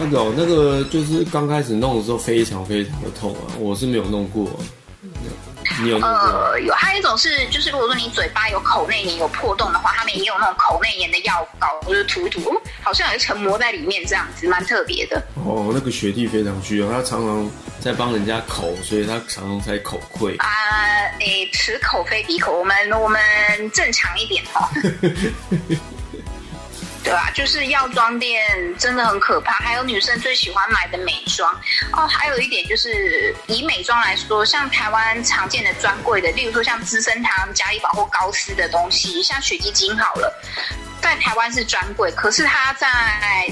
[0.00, 4.48] 那个那个就是刚开始弄的时候非常非常的痛啊，我是没有弄过。
[5.82, 5.98] 你有？
[6.00, 12.40] 呃，有，还有一种是，就是如果说你嘴巴有口内炎有破洞的话，他们也有那种口内炎的药膏，就是涂一涂，
[12.82, 15.22] 好像有一层膜在里面，这样子蛮特别的。
[15.34, 20.36] 哦，那个学弟非常需要，他常常在帮人家口，所以他常常才口溃。
[20.38, 20.48] 啊，
[21.20, 23.20] 诶，此口非彼口，我们我们
[23.72, 24.66] 正常一点哦。
[27.02, 27.30] 对吧？
[27.34, 28.44] 就是药妆店
[28.78, 31.50] 真的很可怕，还有女生最喜欢买的美妆
[31.92, 32.06] 哦。
[32.06, 40.32] 还有一点就是以美妆来说，像台湾常见的专柜的，例如说像资生堂、嘉利宝或高丝的东西，像雪肌精好了，
[41.00, 42.88] 在台湾是专柜，可是它在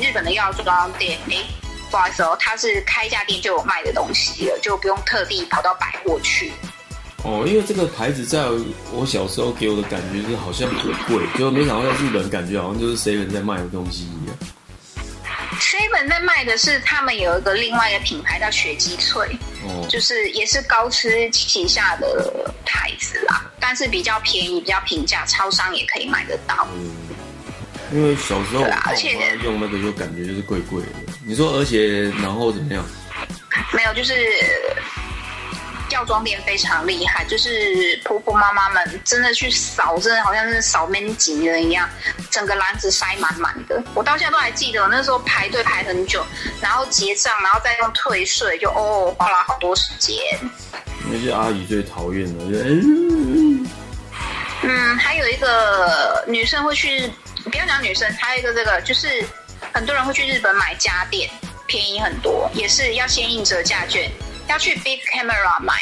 [0.01, 1.43] 日本的药妆店，哎，
[1.91, 6.53] 不好意思哦，它是开一家店就有卖的东西了，就不用特地跑到百货去。
[7.25, 8.47] 哦，因为这个牌子在
[8.93, 14.37] 我小时候给我的感觉是好像很贵，就没想到在日本感觉好像就是谁人在卖的东西一样。
[15.61, 19.27] Seven 在卖的是他们有一个另外一个品牌叫雪肌脆，
[19.65, 26.69] 哦，就是也是高吃旗下的牌子啦，但是比较便宜，比较平价，超商也可以买得到。
[26.77, 26.95] 嗯，
[27.93, 30.89] 因为小时候我对啊看我而且妈用那个，就感觉就是贵贵的。
[31.27, 32.85] 你说，而且然后怎么样？
[33.73, 34.15] 没有，就是
[35.91, 41.89] 药妆店非常厉害，就是婆婆妈妈们真的去扫，真的好像是扫面级人一样，
[42.31, 43.83] 整个篮子塞满满的。
[43.95, 46.25] 我到现在都还记得，我那时候排队排很久，
[46.61, 50.17] 然后结账，然后再用退税，就哦花了好多时间。
[51.11, 53.67] 那些阿姨最讨厌的，就嗯，
[54.63, 57.11] 嗯，还有一个女生会去，
[57.45, 59.25] 不要讲女生，还有一个这个就是
[59.73, 61.31] 很多人会去日本买家电，
[61.67, 64.11] 便宜很多，也是要先印折价券，
[64.49, 65.75] 要去 Big Camera 买。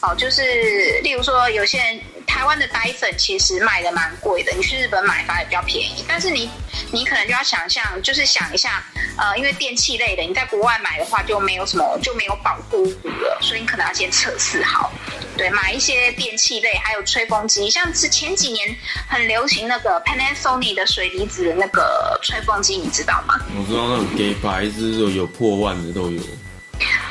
[0.00, 6.04] 哦，就是例如说，有些人台湾的呆粉其实卖的蛮贵的，你去日本买反而比较便宜。
[6.08, 6.50] 但是你
[6.90, 8.84] 你可能就要想象，就是想一下，
[9.16, 14.92] 呃，因为电器类的，你在国外买的话就没有什么就没有保护了，所以你可能要先测试好。
[15.36, 18.76] 对，买一些电器类，还有吹风机，像是前几年
[19.08, 23.38] 很流行那个 Panasonic 的水离子的那个吹风机，你知道吗？
[23.56, 26.20] 我知道那种给牌子有破万的都有。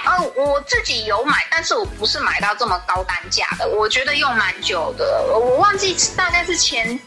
[0.05, 6.99] 哦，我自己有买，但是我不是买到这么高单价的，我觉得用蛮久的，我忘记大概是前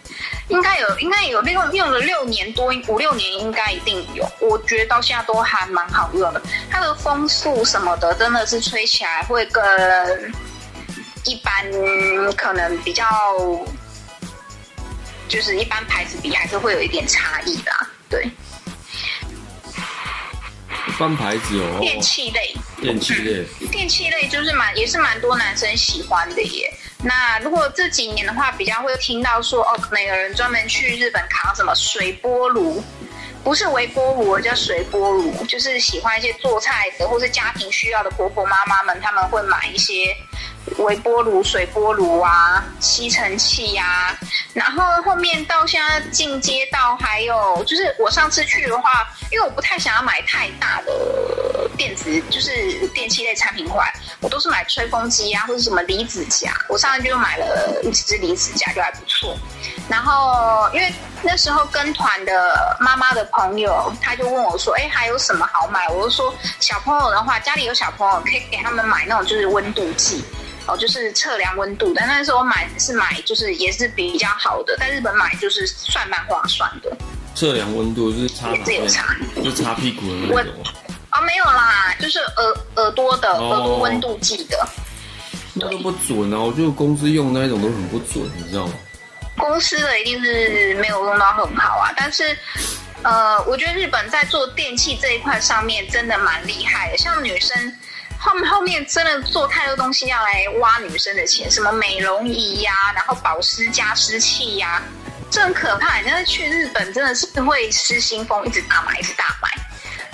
[0.49, 10.33] 应该有应该有用用了六年多五六年，应该一定有，我觉得到现在都还蛮好用的，它的风速什么的真的是吹起来会跟
[11.25, 11.53] 一般
[12.37, 13.07] 可能比较
[15.27, 17.73] 就是一般牌子比还是会有一点差异的，
[18.11, 18.31] 对，
[20.97, 22.55] 翻牌子哦，电器类。
[22.81, 26.73] 电器类，电器类就是蛮也是蛮多男生喜欢的耶。
[27.03, 32.83] 那如果这几年的话，比较会听到说哦，可能有人专门去日本扛什么水波炉，
[33.43, 40.15] 不是微波炉，叫水波炉，就是喜欢一些做菜的或是家庭需要的婆婆妈妈们，他们会买一些
[40.79, 44.17] 微波炉、水波炉啊、吸尘器呀、
[44.53, 56.53] 然后后面到现在进阶到还有就是我上次去的话，因为我不太想要买太大的电子，就是电器类产品回来，我都是买吹风机啊或者什么离子夹。
[56.69, 59.37] 我上次就买了一支离子夹，就还不错。
[59.89, 60.93] 然后因为
[61.25, 70.23] 那时候跟团的妈妈的朋友，他就问我说：“哎，还有什么好买？”我就说：“小朋友的话，家里有小朋友，可以给他们买那种就是温度计。”
[70.67, 72.03] 哦，就是测量温度的。
[72.07, 76.91] 那时候买是买，就是也是比较好的，在日本买就是算蛮划算的。
[77.35, 78.89] 测量温度是擦哪也是有边？
[78.89, 80.53] 差就擦屁股的那种。
[81.13, 84.67] 哦，没有啦，就是耳耳朵的哦耳朵温度计的。
[85.53, 86.41] 那都不准啊！
[86.41, 88.73] 我觉得公司用那一种都很不准，你知道吗？
[89.37, 92.37] 公司的一定是没有用到很好啊，但是。
[93.07, 97.55] 呃，我觉得日本在做电器这一块上面真的蛮厉害的，像女生
[98.19, 104.83] 后后面真的做太多东西要来挖女生的钱，什么美容仪呀、然后保湿加湿器呀、
[105.31, 105.99] 这很可怕。
[105.99, 109.51] 你真的去日本真的是会失心疯，一直大买，一直大买。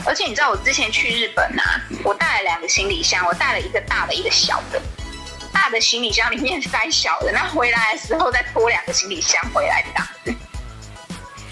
[0.05, 4.83] 而且你知道我之前去日本啊，我带了两个行李箱，我带了一个大的，一个小的。
[5.61, 10.35] 大的行李箱里面塞小的，那回来的时候再拖两个行李箱回来这样子。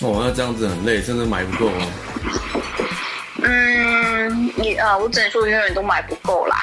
[0.01, 1.87] 哦，那这样子很累，真的买不够啊。
[3.43, 6.57] 嗯，你呃，我只能说永远都买不够啦。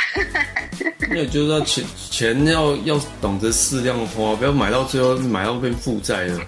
[1.07, 6.39] 那也就是要钱钱要要懂得适量花，不要买到最后买到变负债了。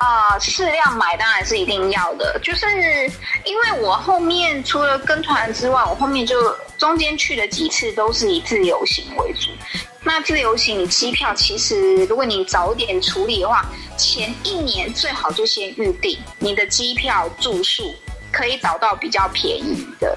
[0.00, 2.66] 啊、适量买当然是一定要的，就是
[3.44, 9.50] 因为我后面除了跟团之外，我后面就中间去了几次都是以自由行为主。
[10.02, 13.66] 那自由行，机票其实如果你早点处理的话，
[13.98, 17.94] 前一年最好就先预定你的机票、住宿，
[18.32, 20.16] 可以找到比较便宜的。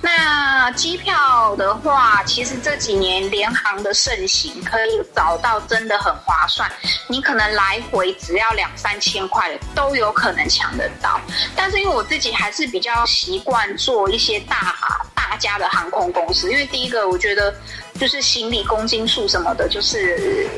[0.00, 6.70] 那机票的话，其实这几年联航的盛行，可以找到真的很划算。
[7.08, 11.20] 你可能来回只要两三千块，都有可能抢得到。
[11.56, 14.74] 但是因为我自己还是比较习惯做一些大
[15.14, 17.54] 大家的航空公司，因为第一个我觉得
[17.98, 20.48] 就是行李公斤数什么的，就是。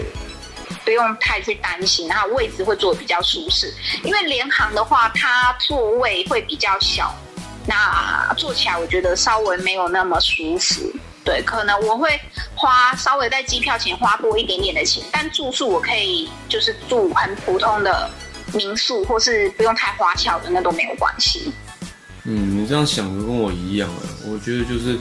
[0.85, 3.73] 不用太去担心，然后位置会坐比较舒适。
[4.03, 7.15] 因为联航的话，它座位会比较小，
[7.67, 10.83] 那坐起来我觉得稍微没有那么舒服。
[11.25, 12.21] 对，可能我会
[12.55, 18.11] 花稍微在机票钱花多一点点的钱，但住宿我可以就是住很普通的
[18.53, 21.51] 民宿，或是不用太花俏的，那都没有关系。
[22.25, 24.03] 嗯，你这样想的跟我一样啊。
[24.27, 24.99] 我觉得就是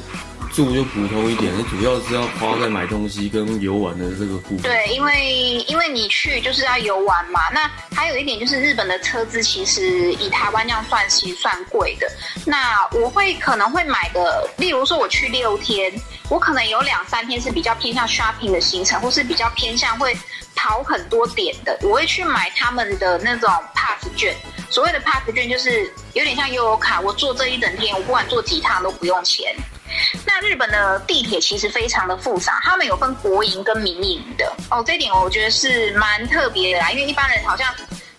[0.54, 4.62] 住就普通一点，主要是要花在买东西跟游玩的这个部分。
[4.62, 7.42] 对，因为因为你去就是要游玩嘛。
[7.52, 12.08] 那还有一点就是日本的车资其实以台湾那样算，其实算贵的。
[12.46, 15.92] 那我会可能会买的，例如说我去六天，
[16.30, 20.16] 我可能有两三天是比较偏向 shopping 的行程，或是比较偏向会
[20.56, 24.36] 跑很多点的，我会去买他们的那种 pass 券。
[24.70, 29.52] 所谓的 pass 券就是有点像悠游卡，我坐这一整天，我不管坐几趟都不用钱。
[30.26, 34.52] 那日本的地铁其实非常的复杂，他们有分国营跟民营的。
[34.70, 37.74] 哦，这点我觉得是蛮特别的啦，因为一般人好像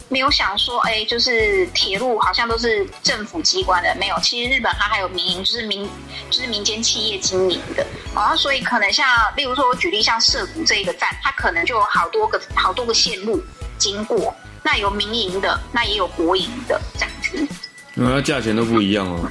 [0.09, 5.89] 没有想说，哎，就是铁路好像都是政府机关的，没有，其实日本它还有民营，就是民
[6.31, 9.07] 就是民间企业经营的，然后所以可能像
[9.37, 13.43] 例如说我举例像涩谷这一个站，它可能就有好多个好多个线路
[13.79, 17.49] 经过，那有民营的，那也有国营的这样子，
[17.95, 19.29] 那价钱都不一样哦。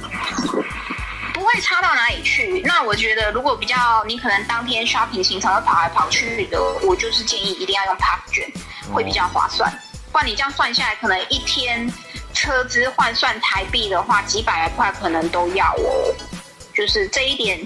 [1.54, 2.60] 不会差到哪里去。
[2.64, 8.44] 那我觉得，如果比较你可能当天 shopping 行程会跑来跑去的，我就是建议一定要用 pass 卷，
[8.92, 9.72] 会比较划算。
[10.10, 11.88] 不然你这样算下来，可能一天
[12.32, 16.12] 车资换算台币的话，几百来块可能都要哦。
[16.74, 17.64] 就是这一点，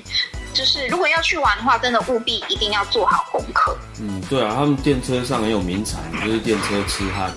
[0.53, 3.75] 就是如果要去玩的话，真的务必一定要做好功课。
[4.03, 7.33] 嗯，对啊，他们电车上很有名产，就是电车痴汉。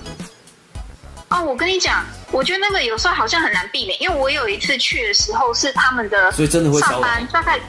[1.30, 7.60] 哦，我跟你讲，我觉得那个有时候好像很难避免，因为我有一次去的时候是他们的，所以真的会上班大概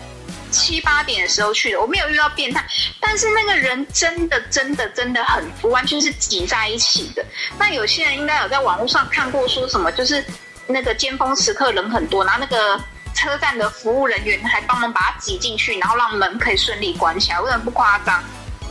[0.49, 2.65] 七八点的时候去的，我没有遇到变态，
[2.99, 7.23] 但是那个人真的真的真的很完全是挤在一起的。
[7.59, 10.23] 那有些人应该有在网络上看过说什么，就是
[10.65, 12.81] 那个尖峰时刻人很多，然后那个
[13.13, 18.23] 车站的服务人员还帮忙把他挤进去，然后让门可以顺利关起来，我真的不夸张，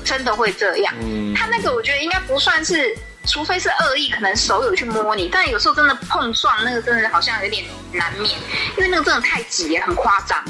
[0.02, 0.94] 真的会这样。
[1.02, 2.96] 嗯，他那个我觉得应该不算是。
[3.26, 8.38] 除非是恶意，可能手有去摸你，但有时候真的碰撞，那个真的好像有点难免，
[8.76, 10.42] 因为那个真的太挤也很夸张。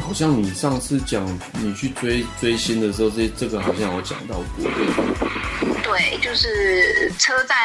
[0.00, 4.70] 好像你上次讲你去追追星的时候，这这个好像有讲到过。
[5.82, 7.56] 对，就是车站。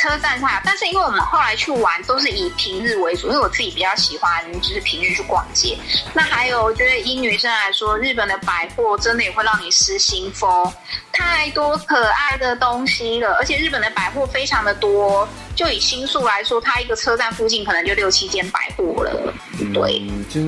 [0.00, 5.76] 车站上，但是因为我们后来去玩都是以平日为主，因为我自己比较喜欢就是平日去逛街。
[6.14, 10.72] 那还有，我觉得以女生来说，日本的百货真的也会让你失心疯，
[11.12, 15.28] 太多可爱的东西了，而且日本的百货非常的多。
[15.54, 19.34] 就以新宿来说，它一个车站附近可能就六七间百货了。
[19.74, 20.00] 对，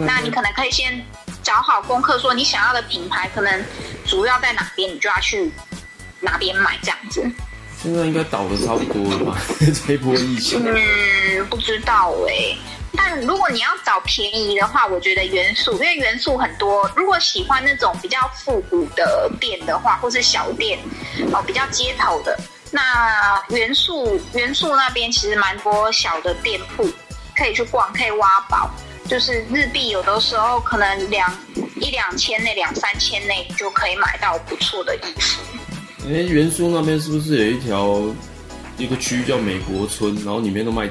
[0.07, 1.05] 那你可能可以先
[1.43, 3.65] 找好功课，说你想要的品牌可能
[4.07, 5.53] 主要在哪边，你就要去
[6.21, 7.31] 哪边买这样子。
[7.83, 9.37] 现在应该倒的差不多了吧？
[9.87, 12.57] 这波疫情，嗯，不知道哎。
[12.95, 16.89] 但如果你要找便宜的话，我觉得元素，因为元素很多。
[16.95, 20.79] 如果喜欢那种比较复古的店的话，或是小店
[21.33, 22.39] 哦，比较街头的，
[22.71, 26.89] 那元素元素那边其实蛮多小的店铺
[27.37, 28.71] 可以去逛，可以挖宝。
[29.09, 31.37] 就是日币有的时候可能两
[31.81, 35.43] 一两千内、两三千内就可以买到不错的衣服。
[36.05, 38.03] 哎，元素那边是不是有一条
[38.77, 40.89] 一个区域叫美国村，然后里面都卖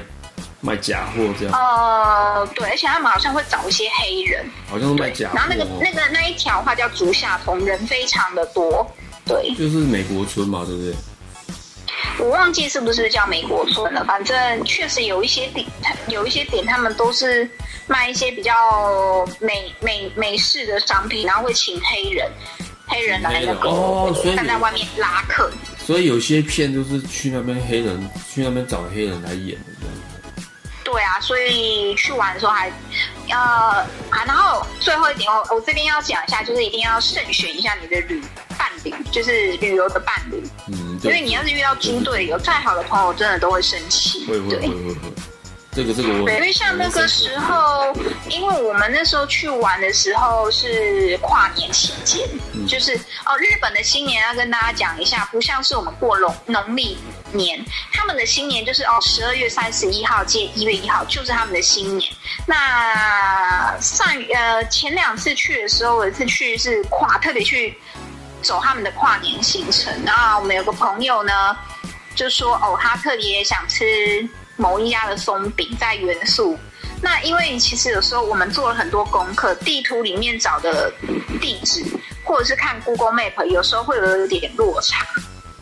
[0.60, 1.52] 卖假货这样？
[1.52, 5.30] 呃，对，而且他们好像会找一些黑人，好像卖假。
[5.34, 8.90] 然后那个那个那一条话叫竹下通，人非常的多，
[9.26, 9.54] 对。
[9.54, 10.94] 就是美国村嘛，对不对？
[12.18, 15.66] 我忘记是不是叫美国村了，反正确实有一些点，
[16.08, 17.48] 有一些点他们都是
[17.86, 22.30] 卖一些比较美美美式的商品，然后会请黑人。
[22.86, 25.50] 黑人来那个站在外面拉客，
[25.84, 29.94] 所以有些片就是去那边黑人去那边找黑人来演的这样。
[30.84, 32.70] 对啊，所以去玩的时候还
[33.30, 33.38] 呃
[34.10, 38.22] 啊，然后最后一点我我这边要讲一下，就是一定要慎选一下你的旅
[38.58, 40.42] 伴侣，就是旅游的伴侣。
[40.68, 44.26] 嗯，因为你要是遇到猪队友，再好的朋友真的都会生气。
[44.26, 45.12] 会会会会会。
[45.74, 47.96] 这个这个我，因为像那个时候，
[48.28, 52.28] 因为我们那时候去玩的时候是跨年期间，
[52.68, 52.94] 就是
[53.24, 56.98] 哦，日本的新年要跟大家讲一下，不像是我们过农农历
[57.32, 62.12] 年，他们的新年就是哦十二月三十一号接一月一号，就是他们的新年。
[62.46, 67.78] 那上呃前两次去的时候，有一次去是跨特别去
[68.42, 71.56] 走他们的跨年行程，然后我们有个朋友呢
[72.14, 74.28] 就说哦，他特别想吃。
[74.62, 76.56] 某一家的松饼在元素，
[77.02, 80.88] 那因为其实有时候我们做了很多功课，地图里面找的
[81.40, 81.84] 地址，
[82.22, 85.04] 或者是看 Google Map，有时候会有点落差。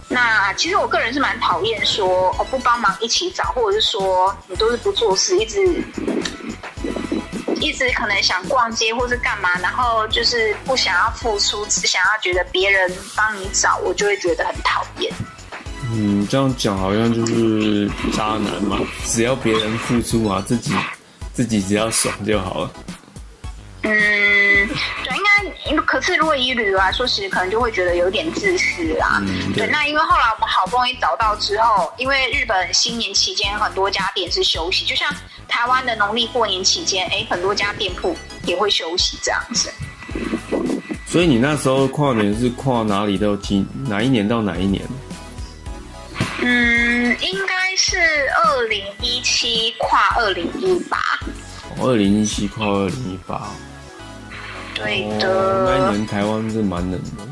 [0.06, 5.82] 那其实我个人是蛮讨厌说我不帮忙一起找，或者是说你都是不做事，一直
[7.58, 15.10] 一直可能想逛街或是干嘛，然后就是不想要付出，只想要觉得别人帮你找，我就会觉得很讨厌。
[15.92, 20.72] 嗯，这样讲好像就是渣男嘛，只要别人付出嘛，自己
[21.32, 22.72] 自己只要爽就好了。
[23.82, 25.16] 嗯，对，
[25.70, 29.20] 应该可是如果以旅游来说，其实可能就会觉得有点自私啦。
[29.26, 35.12] 嗯对，那因为后来我们好不容易找到之后，因为日本新年期间很多家店是休息，就像
[35.48, 39.70] 台湾的农历过年期间，哎，很多家店铺也会休息这样子。
[41.06, 44.80] 所以你那时候跨年是跨哪里到几哪一年到哪一年？
[46.42, 47.98] 嗯，应该是
[48.44, 50.98] 二零一七跨二零一八，
[51.80, 53.50] 二零一七跨二零一八。
[54.74, 55.64] 对哦，的。
[55.66, 57.26] 那一年台湾是蛮冷的。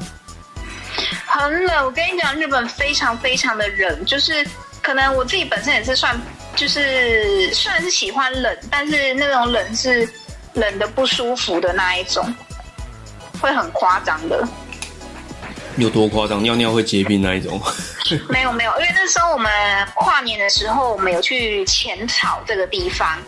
[1.26, 4.46] 很冷，我跟你讲，日本非常非常的冷，就是
[4.82, 6.20] 可能我自己本身也是算，
[6.56, 10.08] 就是虽然是喜欢冷，但是那种冷是
[10.54, 12.34] 冷的不舒服的那一种，
[13.40, 14.46] 会很夸张的。
[15.78, 16.42] 有多夸张？
[16.42, 17.60] 尿尿会结冰那一种？
[18.28, 19.50] 没有没有，因为那时候我们
[19.94, 23.18] 跨年的时候，我们有去浅草这个地方，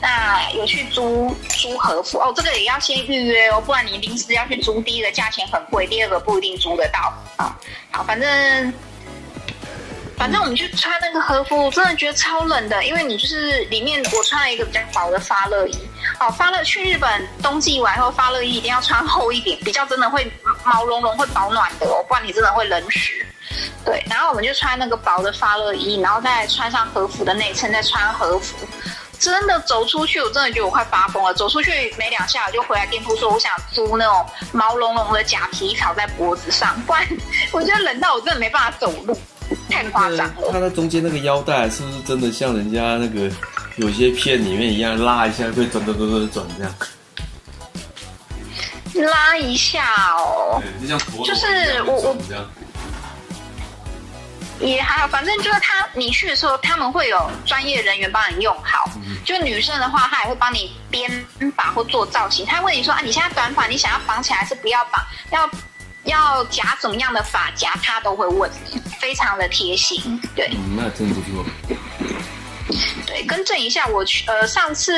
[0.00, 7.56] 那有去租租和服哦，这个也要先预约哦，不然你临时要去租，第一个价钱很贵，第二个不一定租得到啊。
[7.90, 8.72] 好，反正
[10.16, 15.78] 反正我们就穿那个和服，我真的觉得超冷的，因为你就是里面我穿了一个比较薄的发热衣。
[16.18, 20.30] 哦，发热去日本冬季完后，发热衣一定要穿厚一点，比较真的会
[20.64, 23.10] 毛茸茸，会保暖的哦，不然你真的会冷死。
[23.84, 28.56] 对，然后我们就穿那个薄的发热衣，然后再穿上和服的内衬，再穿和服。
[29.18, 31.32] 真的走出去，我真的觉得我快发疯了。
[31.32, 37.06] 走出去没两下，我就回来店铺说，我想租那种毛茸茸的假皮草在脖子上，不然
[37.50, 39.18] 我觉得冷到我真的没办法走路，
[39.70, 40.50] 太夸张了。
[40.52, 43.30] 它的中间那个腰带是不是真的像人家那个
[43.76, 46.74] 有些片里面一样，拉一下会转转转转转这样？
[49.10, 49.84] 拉一下
[50.14, 50.88] 哦，对，
[51.24, 52.16] 就是我我。
[54.58, 58.90] 也还好，反正就是他，你去的时候他们会有专业人员帮你用好。
[59.22, 61.10] 就女生的话，她也会帮你编
[61.54, 62.46] 发或做造型。
[62.46, 65.04] 他问你说啊，你现在短发，你想要绑起来还是不要绑？
[65.30, 65.46] 要
[66.06, 70.20] 要夹怎么样的发夹，他都会问你，非常的贴心。
[70.34, 71.44] 对嗯，那真不错。
[73.06, 74.92] 对，更正一下，我去呃上次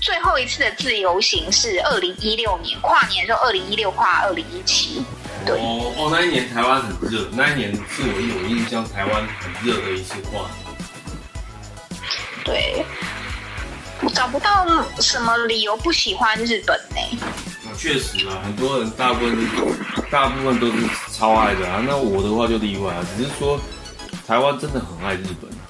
[0.00, 5.04] 最后一次的自由行是二零一六年跨年，就二零一六跨二零一七。
[5.46, 10.76] 对哦哦，那一年台湾很热，那一年是我有印象台湾很热的一次跨年。
[12.44, 12.84] 对，
[14.02, 14.66] 我找不到
[15.00, 17.26] 什么理由不喜欢日本呢、啊，
[17.76, 19.46] 确实啊，很多人大部分是
[20.10, 20.72] 大部分都是
[21.12, 21.82] 超爱的啊。
[21.86, 23.58] 那我的话就例外啊，只是说
[24.26, 25.60] 台湾真的很爱日本啊。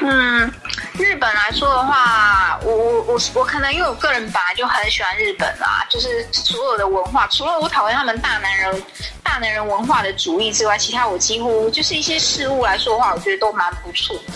[0.00, 0.52] 嗯，
[0.94, 8.82] 日本来说的话，我我我我可能因为我个人本来就很喜欢日本啦，就是所有的文化，除了我讨厌他们大男人
[9.22, 14.34] 大男人文化的主义之外，其他我几乎就是一些事物来说的话，我觉得都蛮不错的。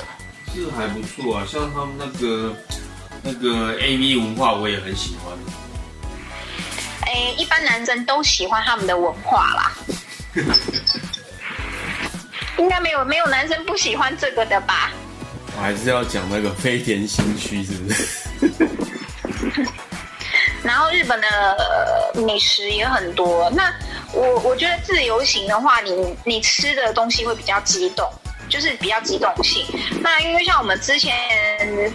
[0.53, 2.55] 是还不错啊，像他们那个
[3.23, 5.33] 那个 A V 文化，我也很喜欢。
[7.07, 9.73] 诶，一般男生都喜欢他们的文化啦，
[12.59, 14.91] 应该没有没有男生不喜欢这个的吧？
[15.57, 18.19] 我还是要讲那个飞田新区，是不是？
[20.65, 23.51] 然后日本的、呃美食也很多。
[23.51, 23.75] 那
[24.13, 28.09] 我我觉得自由行的话，你你吃的东西会比较激动，
[28.49, 29.67] 就是比较激动性。
[30.01, 31.17] 那因为像我们之前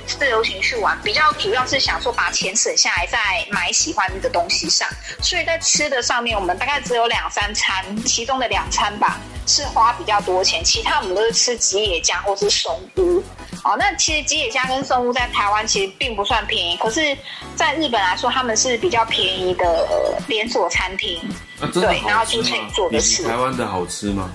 [0.06, 3.20] 自由行去玩，比较主要是想说把钱省下来，在
[3.52, 4.88] 买喜欢的东西上，
[5.22, 13.24] 所以在吃的上面，我们大概只有两三餐，其中的两餐吧是花比较多钱，其他我们都是吃吉野家或是松屋。
[13.64, 17.18] 哦，那其实吉野家跟松屋在台湾其实并不算便宜，可是
[17.56, 21.20] 在日本来说，他们是比较便宜的呃连锁餐厅。
[21.60, 22.70] 啊，真的对然后就可以？
[22.74, 24.30] 做的吃台湾的好吃吗？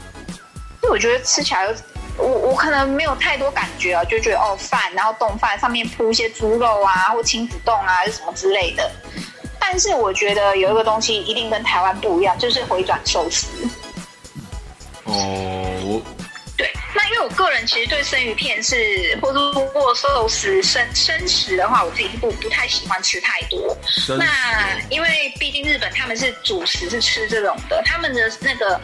[0.83, 1.73] 因为我觉得吃起来，
[2.19, 8.91] 我我可能没有太多感觉啊，就觉得哦饭，然后冻饭上面铺一些猪肉啊，或亲子冻啊，什么之类的。
[9.59, 13.47] 但是我觉得有一个东西一定跟台湾不一样，就是回转寿司。
[15.05, 15.15] 哦，
[15.85, 16.03] 我
[16.57, 18.77] 对，那因为我个人其实对生鱼片是，
[19.23, 23.77] 或者说过寿司生生食的话，我自己是不不太喜欢吃太多。
[23.87, 28.79] 生那因为毕竟日本他们是主食是吃这种的，他们的那个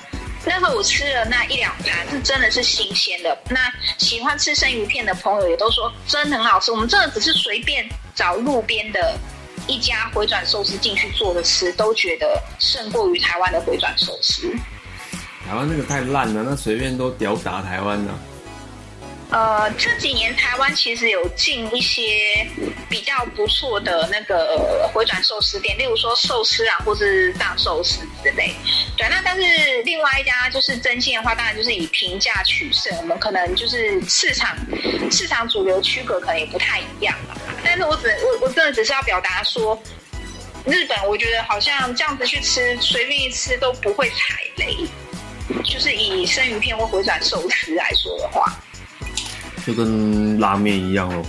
[0.48, 3.36] 那时候我吃了那一两盘是真的是新鲜的。
[3.50, 6.72] 那喜欢吃生鱼片的朋友也都说真很好吃。
[6.72, 9.18] 我们真的只是随便找路边的
[9.66, 14.50] 一家回转寿司进去做的吃，都觉得胜过于台湾的回转寿司。
[15.46, 18.18] 台湾那个太烂了，那随便都屌打台湾了。
[19.30, 22.46] 呃，这几年台湾其实有进一些
[22.88, 28.54] 比较不错的那个回转寿司店，例如说寿司啊，或是大寿司之类。
[28.96, 32.96] 对，那但是另外一家就是真心的话，当然就是以平价取胜。
[32.96, 34.56] 我们可能就是市场
[35.10, 37.14] 市场主流区隔可能也不太一样。
[37.62, 39.78] 但是我只我我真的只是要表达说，
[40.64, 44.74] 日本我觉得好像这样子去吃，随便一吃都不会踩雷。
[45.64, 48.54] 就是以生鱼片或回转寿司来说的话，
[49.68, 51.22] 就跟拉面一样哦。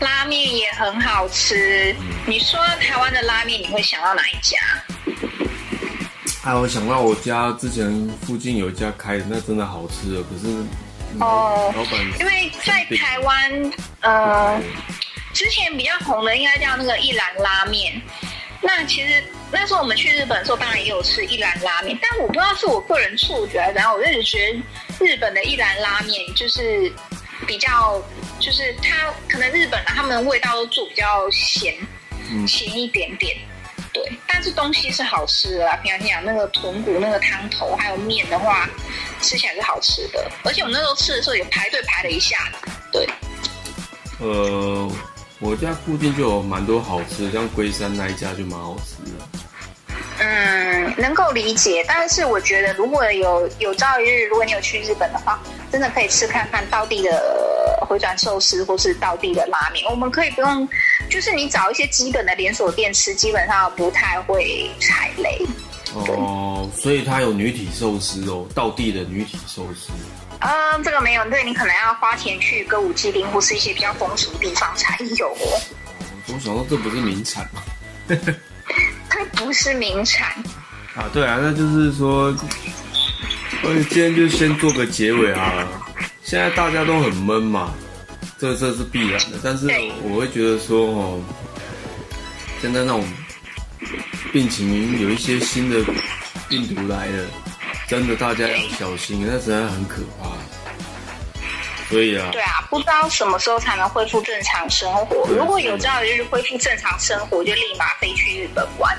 [0.00, 1.94] 拉面也很好吃。
[2.26, 4.58] 你说台湾的拉面，你会想到哪一家？
[6.42, 10.22] 哎，我想到我家之前附近有一家开的，那真的好吃的。
[10.24, 10.48] 可是
[11.20, 14.60] 哦，老板因为在台湾，呃，
[15.32, 18.02] 之前比较红的应该叫那个一兰拉面。
[18.64, 26.92] 那其实那时候我们去日本的时候，当然也有吃一兰拉面，但我不知道是我个人错觉，然后我一直觉得日本的一兰拉面就是
[27.46, 28.02] 比较，
[28.40, 31.74] 就是它可能日本的他们的味道都做比较咸，
[32.46, 33.36] 咸一点点。
[33.92, 35.76] 对，但是东西是好吃的啦！
[35.82, 38.66] 平常讲那个豚骨那个汤头，还有面的话，
[39.20, 40.30] 吃起来是好吃的。
[40.44, 42.70] 而且我们那时候吃的时候也排队排了一下子。
[42.90, 43.06] 对，
[44.18, 44.90] 呃，
[45.40, 49.28] 我家附近就有蛮多好吃的，像龟山那一家就蛮好吃的。
[50.24, 59.84] 嗯，能够理解，但是我觉得如果有有朝一日，如果你有去日本的话，真的可以吃看看道地的回转寿司或是道地的拉面。
[59.90, 60.68] 我们可以不用。
[61.10, 65.44] 就是你找一些基本的连锁店吃，基本上不太会踩雷。
[65.94, 69.90] 哦，所以它有女体寿司哦，道地的女体寿司。
[70.38, 75.60] 嗯，这个没有，对你可能要花钱去歌舞伎町或是一些比较风俗地方才有哦。
[76.28, 77.62] 我想说这不是名产吗？
[79.22, 80.30] 它不是名产。
[80.94, 82.34] 啊，对啊，那就是说，
[83.62, 85.66] 我今天就先做个结尾啊。
[86.22, 87.72] 现在大家都很闷嘛。
[88.38, 89.68] 这这是必然的，但是
[90.02, 91.20] 我会觉得说哦，
[92.60, 93.04] 现在那种
[94.32, 95.76] 病情有一些新的
[96.48, 97.24] 病毒来了，
[97.86, 100.28] 真的大家要小心，那真的很可怕。
[101.88, 105.24] 所以啊，对啊，不知道什么时候才能恢复正常生活。
[105.28, 108.98] 如果有朝一日恢复正常生活，就立马飞去日本玩。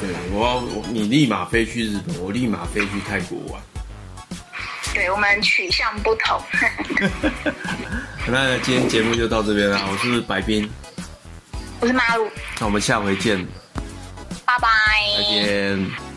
[0.00, 3.62] 哦，对，我要你立马飞去日本，我立马飞去泰国玩。
[4.92, 6.42] 对我们取向不同。
[8.26, 10.68] 那今天节目就到这边了，我是白冰，
[11.80, 12.28] 我是马鲁，
[12.58, 13.46] 那我们下回见，
[14.44, 14.68] 拜拜，
[15.16, 16.09] 再见。